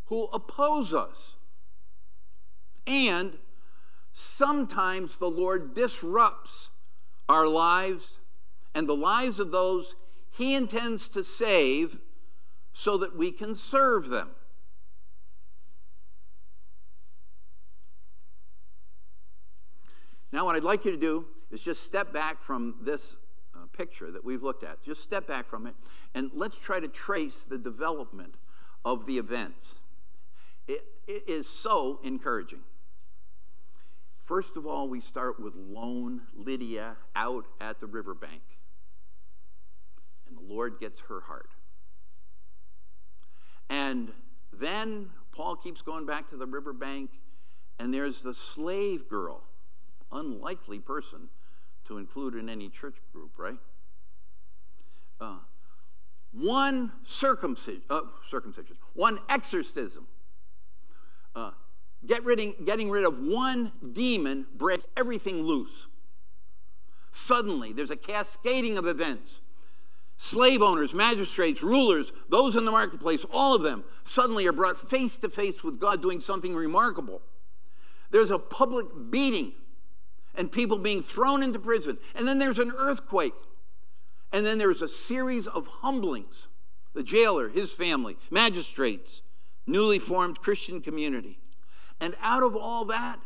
who 0.06 0.26
oppose 0.34 0.94
us. 0.94 1.36
And 2.86 3.38
sometimes 4.14 5.18
the 5.18 5.30
Lord 5.30 5.74
disrupts 5.74 6.70
our 7.30 7.48
lives 7.48 8.20
and 8.76 8.88
the 8.88 8.96
lives 8.96 9.40
of 9.40 9.52
those 9.52 9.96
He 10.32 10.56
intends 10.56 11.08
to 11.10 11.24
save 11.24 12.00
so 12.74 12.98
that 12.98 13.16
we 13.16 13.32
can 13.32 13.56
serve 13.56 14.10
them. 14.10 14.32
Now, 20.32 20.46
what 20.46 20.56
I'd 20.56 20.64
like 20.64 20.84
you 20.84 20.92
to 20.92 20.98
do 20.98 21.28
is 21.52 21.62
just 21.62 21.84
step 21.84 22.12
back 22.12 22.42
from 22.42 22.76
this 22.82 23.16
uh, 23.54 23.60
picture 23.72 24.10
that 24.10 24.26
we've 24.26 24.42
looked 24.42 24.64
at. 24.64 24.82
Just 24.82 25.04
step 25.04 25.28
back 25.28 25.48
from 25.48 25.68
it 25.68 25.76
and 26.16 26.32
let's 26.34 26.58
try 26.58 26.80
to 26.80 26.88
trace 26.88 27.44
the 27.44 27.60
development 27.60 28.36
of 28.84 29.06
the 29.06 29.20
events. 29.20 29.76
It, 30.68 30.84
it 31.08 31.24
is 31.28 31.48
so 31.48 32.00
encouraging. 32.04 32.62
First 34.26 34.56
of 34.56 34.66
all, 34.66 34.88
we 34.88 35.02
start 35.02 35.40
with 35.40 35.56
lone 35.56 36.22
Lydia 36.34 36.96
out 37.16 37.46
at 37.60 37.80
the 37.80 37.88
riverbank. 37.88 38.42
And 40.28 40.38
the 40.38 40.54
Lord 40.54 40.80
gets 40.80 41.02
her 41.10 41.22
heart. 41.22 41.50
And 43.70 44.12
then 44.52 45.10
Paul 45.34 45.56
keeps 45.56 45.82
going 45.82 46.06
back 46.06 46.30
to 46.30 46.38
the 46.38 46.46
riverbank, 46.46 47.10
and 47.80 47.94
there's 47.94 48.22
the 48.22 48.34
slave 48.34 49.10
girl, 49.10 49.42
unlikely 50.12 50.80
person 50.80 51.30
to 51.88 51.98
include 51.98 52.36
in 52.36 52.48
any 52.50 52.70
church 52.70 52.96
group, 53.12 53.32
right? 53.38 53.58
Uh, 55.20 55.40
one 56.32 56.92
circumcision, 57.04 57.82
uh, 57.90 58.02
circumcision, 58.26 58.78
one 58.94 59.20
exorcism 59.28 60.08
uh, 61.36 61.52
get 62.06 62.24
getting 62.66 62.90
rid 62.90 63.06
of 63.06 63.20
one 63.20 63.72
demon 63.94 64.46
breaks 64.56 64.88
everything 64.98 65.44
loose. 65.44 65.88
Suddenly, 67.12 67.74
there's 67.74 67.92
a 67.92 67.96
cascading 67.96 68.78
of 68.78 68.88
events. 68.88 69.42
Slave 70.18 70.62
owners, 70.62 70.94
magistrates, 70.94 71.64
rulers, 71.64 72.12
those 72.30 72.56
in 72.56 72.66
the 72.66 72.72
marketplace, 72.72 73.26
all 73.32 73.56
of 73.56 73.62
them 73.62 73.84
suddenly 74.04 74.48
are 74.48 74.54
brought 74.54 74.90
face 74.90 75.18
to 75.18 75.30
face 75.30 75.64
with 75.64 75.80
God 75.80 76.02
doing 76.02 76.22
something 76.22 76.56
remarkable. 76.56 77.22
There's 78.12 78.32
a 78.32 78.40
public 78.40 78.86
beating 79.10 79.54
and 80.36 80.52
people 80.52 80.78
being 80.78 81.02
thrown 81.02 81.44
into 81.44 81.60
prison. 81.60 81.98
And 82.16 82.28
then 82.28 82.38
there's 82.38 82.60
an 82.60 82.72
earthquake. 82.78 83.34
And 84.32 84.46
then 84.46 84.60
there's 84.60 84.82
a 84.82 84.88
series 84.88 85.48
of 85.48 85.68
humblings. 85.68 86.48
The 86.94 87.04
jailer, 87.04 87.50
his 87.50 87.72
family, 87.72 88.18
magistrates, 88.30 89.23
newly 89.66 90.00
formed 90.00 90.40
Christian 90.40 90.82
community. 90.82 91.40
And 92.00 92.16
out 92.22 92.44
of 92.44 92.56
all 92.56 92.86
that, 92.86 93.20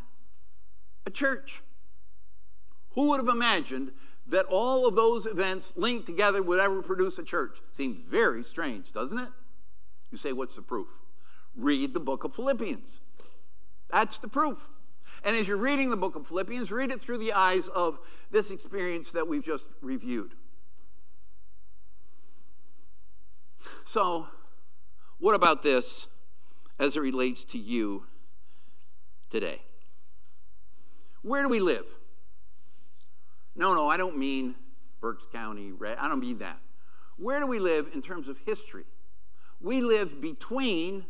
a 1.06 1.10
church. 1.10 1.62
Who 2.92 3.10
would 3.10 3.20
have 3.20 3.30
imagined 3.30 3.92
that 4.28 4.46
all 4.46 4.88
of 4.88 4.96
those 4.96 5.26
events 5.26 5.74
linked 5.76 6.06
together 6.06 6.44
would 6.44 6.60
ever 6.60 6.82
produce 6.82 7.18
a 7.18 7.24
church? 7.24 7.60
Seems 7.72 8.02
very 8.02 8.44
strange, 8.44 8.92
doesn't 8.92 9.18
it? 9.18 9.30
You 10.12 10.18
say, 10.18 10.34
what's 10.34 10.56
the 10.56 10.62
proof? 10.62 10.88
Read 11.56 11.94
the 11.94 12.00
book 12.00 12.24
of 12.24 12.36
Philippians. 12.36 13.00
That's 13.90 14.20
the 14.20 14.28
proof. 14.28 14.68
And 15.24 15.36
as 15.36 15.48
you're 15.48 15.58
reading 15.58 15.90
the 15.90 15.98
book 15.98 16.16
of 16.16 16.28
Philippians, 16.28 16.72
read 16.72 16.92
it 16.92 17.02
through 17.02 17.18
the 17.18 17.34
eyes 17.34 17.68
of 17.70 18.00
this 18.32 18.52
experience 18.52 19.12
that 19.14 19.28
we've 19.28 19.44
just 19.44 19.68
reviewed. 19.82 20.36
So, 23.86 24.28
what 25.20 25.34
about 25.34 25.62
this 25.62 26.08
as 26.80 26.96
it 26.96 27.00
relates 27.00 27.44
to 27.46 27.58
you 27.58 28.06
today? 29.30 29.62
Where 31.22 31.44
do 31.44 31.50
we 31.50 31.60
live? 31.60 31.86
No, 33.56 33.74
no, 33.74 33.90
I 33.90 33.98
don't 33.98 34.18
mean 34.18 34.56
Berks 35.02 35.26
County. 35.32 35.74
I 35.98 36.08
don't 36.08 36.20
mean 36.20 36.38
that. 36.40 36.60
Where 37.18 37.40
do 37.40 37.48
we 37.48 37.60
live 37.60 37.90
in 37.94 38.02
terms 38.02 38.28
of 38.28 38.38
history? 38.46 38.86
We 39.60 39.82
live 39.82 40.22
between 40.22 41.06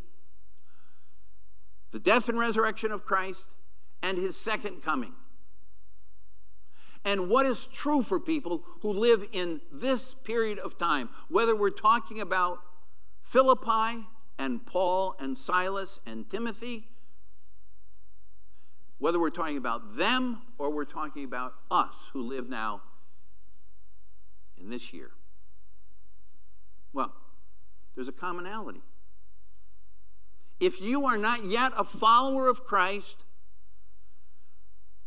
the 1.91 1.99
death 1.99 2.29
and 2.29 2.39
resurrection 2.39 2.91
of 2.91 3.05
Christ 3.05 3.53
and 4.01 4.17
his 4.17 4.37
second 4.37 4.83
coming. 4.83 5.13
And 7.03 7.29
what 7.29 7.45
is 7.45 7.67
true 7.67 8.01
for 8.01 8.19
people 8.19 8.63
who 8.81 8.91
live 8.91 9.25
in 9.31 9.61
this 9.71 10.13
period 10.23 10.59
of 10.59 10.77
time, 10.77 11.09
whether 11.29 11.55
we're 11.55 11.69
talking 11.69 12.19
about 12.19 12.59
Philippi 13.21 14.05
and 14.39 14.65
Paul 14.65 15.15
and 15.19 15.37
Silas 15.37 15.99
and 16.05 16.29
Timothy, 16.29 16.87
whether 18.99 19.19
we're 19.19 19.29
talking 19.29 19.57
about 19.57 19.97
them 19.97 20.41
or 20.57 20.71
we're 20.71 20.85
talking 20.85 21.23
about 21.23 21.53
us 21.69 22.09
who 22.13 22.21
live 22.21 22.49
now 22.49 22.81
in 24.59 24.69
this 24.69 24.93
year. 24.93 25.11
Well, 26.93 27.13
there's 27.95 28.07
a 28.07 28.13
commonality. 28.13 28.81
If 30.59 30.81
you 30.81 31.05
are 31.05 31.17
not 31.17 31.45
yet 31.45 31.71
a 31.77 31.83
follower 31.83 32.49
of 32.49 32.63
Christ, 32.63 33.23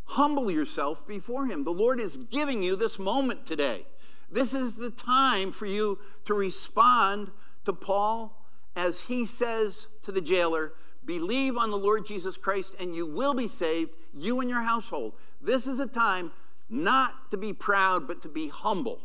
humble 0.04 0.50
yourself 0.50 1.06
before 1.06 1.46
Him. 1.46 1.64
The 1.64 1.72
Lord 1.72 2.00
is 2.00 2.16
giving 2.16 2.62
you 2.62 2.76
this 2.76 2.98
moment 2.98 3.46
today. 3.46 3.86
This 4.30 4.54
is 4.54 4.74
the 4.74 4.90
time 4.90 5.50
for 5.50 5.66
you 5.66 5.98
to 6.24 6.34
respond 6.34 7.32
to 7.64 7.72
Paul 7.72 8.39
as 8.76 9.02
he 9.02 9.24
says 9.24 9.88
to 10.02 10.12
the 10.12 10.20
jailer, 10.20 10.72
Believe 11.04 11.56
on 11.56 11.70
the 11.70 11.78
Lord 11.78 12.06
Jesus 12.06 12.36
Christ 12.36 12.76
and 12.78 12.94
you 12.94 13.06
will 13.06 13.34
be 13.34 13.48
saved, 13.48 13.96
you 14.14 14.40
and 14.40 14.50
your 14.50 14.60
household. 14.60 15.14
This 15.40 15.66
is 15.66 15.80
a 15.80 15.86
time 15.86 16.30
not 16.68 17.30
to 17.30 17.36
be 17.36 17.52
proud, 17.52 18.06
but 18.06 18.22
to 18.22 18.28
be 18.28 18.48
humble. 18.48 19.00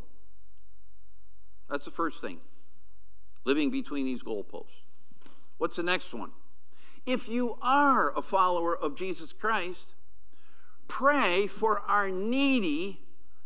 That's 1.69 1.85
the 1.85 1.91
first 1.91 2.21
thing. 2.21 2.39
Living 3.43 3.71
between 3.71 4.05
these 4.05 4.21
goalposts. 4.21 4.83
What's 5.57 5.77
the 5.77 5.83
next 5.83 6.13
one? 6.13 6.31
If 7.05 7.29
you 7.29 7.57
are 7.61 8.15
a 8.15 8.21
follower 8.21 8.75
of 8.75 8.95
Jesus 8.95 9.31
Christ, 9.31 9.95
pray 10.87 11.47
for 11.47 11.81
our 11.81 12.09
needy 12.09 13.01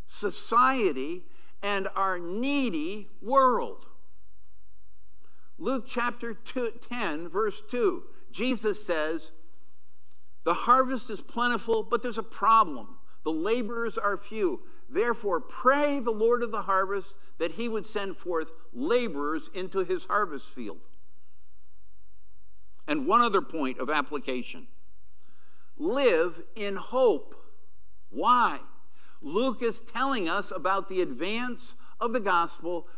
society 0.06 1.22
and 1.62 1.88
our 1.94 2.18
needy 2.18 3.08
world. 3.22 3.86
Luke 5.60 5.84
chapter 5.86 6.32
two, 6.32 6.72
10, 6.88 7.28
verse 7.28 7.62
2, 7.70 8.02
Jesus 8.32 8.84
says, 8.84 9.30
The 10.44 10.54
harvest 10.54 11.10
is 11.10 11.20
plentiful, 11.20 11.82
but 11.82 12.02
there's 12.02 12.16
a 12.16 12.22
problem. 12.22 12.96
The 13.24 13.32
laborers 13.32 13.98
are 13.98 14.16
few. 14.16 14.62
Therefore, 14.88 15.38
pray 15.38 16.00
the 16.00 16.10
Lord 16.10 16.42
of 16.42 16.50
the 16.50 16.62
harvest 16.62 17.18
that 17.38 17.52
he 17.52 17.68
would 17.68 17.86
send 17.86 18.16
forth 18.16 18.52
laborers 18.72 19.50
into 19.54 19.80
his 19.80 20.06
harvest 20.06 20.46
field. 20.46 20.80
And 22.88 23.06
one 23.06 23.20
other 23.20 23.42
point 23.42 23.78
of 23.78 23.90
application 23.90 24.66
live 25.76 26.42
in 26.56 26.76
hope. 26.76 27.34
Why? 28.08 28.60
Luke 29.20 29.62
is 29.62 29.80
telling 29.80 30.26
us 30.26 30.50
about 30.50 30.88
the 30.88 31.02
advance 31.02 31.74
of 32.00 32.14
the 32.14 32.20
gospel 32.20 32.88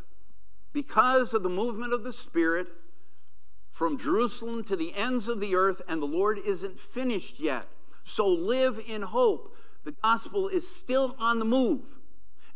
because 0.72 1.34
of 1.34 1.42
the 1.42 1.48
movement 1.48 1.92
of 1.92 2.02
the 2.02 2.12
Spirit 2.12 2.68
from 3.70 3.98
Jerusalem 3.98 4.64
to 4.64 4.76
the 4.76 4.94
ends 4.94 5.28
of 5.28 5.40
the 5.40 5.54
earth, 5.54 5.80
and 5.88 6.00
the 6.00 6.06
Lord 6.06 6.38
isn't 6.44 6.78
finished 6.78 7.40
yet. 7.40 7.66
So 8.04 8.26
live 8.28 8.80
in 8.86 9.02
hope. 9.02 9.56
The 9.84 9.92
gospel 10.02 10.48
is 10.48 10.68
still 10.68 11.16
on 11.18 11.38
the 11.38 11.44
move. 11.44 11.94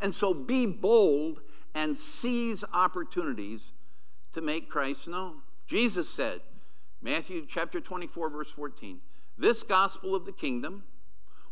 And 0.01 0.15
so 0.15 0.35
be 0.35 0.67
bold 0.67 1.41
and 1.75 1.97
seize 1.97 2.65
opportunities 2.73 3.73
to 4.33 4.41
make 4.41 4.69
Christ 4.69 5.09
known. 5.09 5.41
Jesus 5.67 6.09
said, 6.09 6.41
Matthew 7.03 7.47
chapter 7.49 7.81
24, 7.81 8.31
verse 8.31 8.51
14, 8.51 9.01
this 9.39 9.63
gospel 9.63 10.15
of 10.15 10.25
the 10.25 10.33
kingdom 10.33 10.85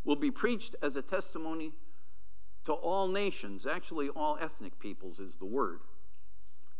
will 0.05 0.16
be 0.16 0.31
preached 0.31 0.77
as 0.83 0.96
a 0.96 1.03
testimony 1.03 1.72
to 2.64 2.72
all 2.72 3.09
nations, 3.09 3.66
actually, 3.66 4.09
all 4.11 4.38
ethnic 4.40 4.79
peoples 4.79 5.20
is 5.20 5.37
the 5.37 5.44
word. 5.44 5.81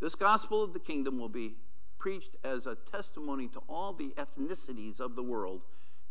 This 0.05 0.15
gospel 0.15 0.63
of 0.63 0.75
the 0.75 0.81
kingdom 0.81 1.19
will 1.19 1.31
be 1.31 1.55
preached 1.99 2.37
as 2.45 2.67
a 2.67 2.75
testimony 2.75 3.49
to 3.49 3.63
all 3.71 3.95
the 3.95 4.13
ethnicities 4.19 5.01
of 5.01 5.17
the 5.17 5.23
world, 5.23 5.63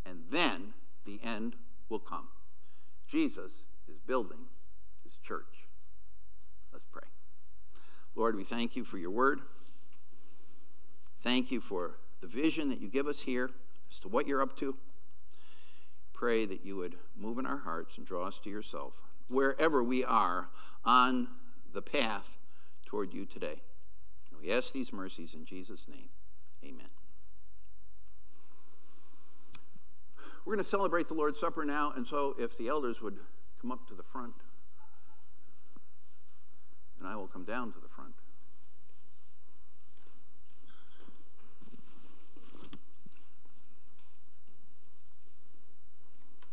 and 0.04 0.24
then 0.32 0.74
the 1.06 1.20
end 1.24 1.56
will 1.90 2.00
come. 2.00 2.28
Jesus 3.08 3.68
is 3.88 4.00
building 4.00 4.48
his 5.04 5.18
church. 5.18 5.68
Let's 6.72 6.86
pray. 6.86 7.04
Lord, 8.16 8.36
we 8.36 8.44
thank 8.44 8.76
you 8.76 8.84
for 8.84 8.98
your 8.98 9.12
word. 9.12 9.42
Thank 11.22 11.52
you 11.52 11.62
for 11.62 12.00
the 12.20 12.26
vision 12.26 12.70
that 12.70 12.82
you 12.82 12.88
give 12.88 13.06
us 13.06 13.22
here 13.22 13.52
as 13.92 14.00
to 14.00 14.08
what 14.08 14.28
you're 14.28 14.42
up 14.42 14.58
to. 14.58 14.76
Pray 16.14 16.48
that 16.48 16.66
you 16.66 16.78
would 16.78 16.96
move 17.16 17.38
in 17.38 17.46
our 17.46 17.60
hearts 17.60 18.00
and 18.00 18.08
draw 18.08 18.26
us 18.26 18.40
to 18.44 18.50
yourself 18.50 18.94
wherever 19.28 19.84
we 19.84 20.04
are 20.04 20.50
on 20.84 21.28
the 21.76 21.84
path 21.84 22.40
toward 22.88 23.14
you 23.14 23.28
today. 23.28 23.62
We 24.44 24.52
ask 24.52 24.74
these 24.74 24.92
mercies 24.92 25.34
in 25.34 25.46
Jesus' 25.46 25.88
name. 25.88 26.10
Amen. 26.66 26.90
We're 30.44 30.56
going 30.56 30.64
to 30.64 30.70
celebrate 30.70 31.08
the 31.08 31.14
Lord's 31.14 31.40
Supper 31.40 31.64
now, 31.64 31.94
and 31.96 32.06
so 32.06 32.36
if 32.38 32.58
the 32.58 32.68
elders 32.68 33.02
would 33.02 33.18
come 33.62 33.72
up 33.72 33.88
to 33.88 33.94
the 33.94 34.04
front, 34.04 34.34
and 37.00 37.08
I 37.08 37.16
will 37.16 37.28
come 37.28 37.46
down 37.46 37.72
to 37.72 37.80
the 37.80 37.88
front. 37.88 37.93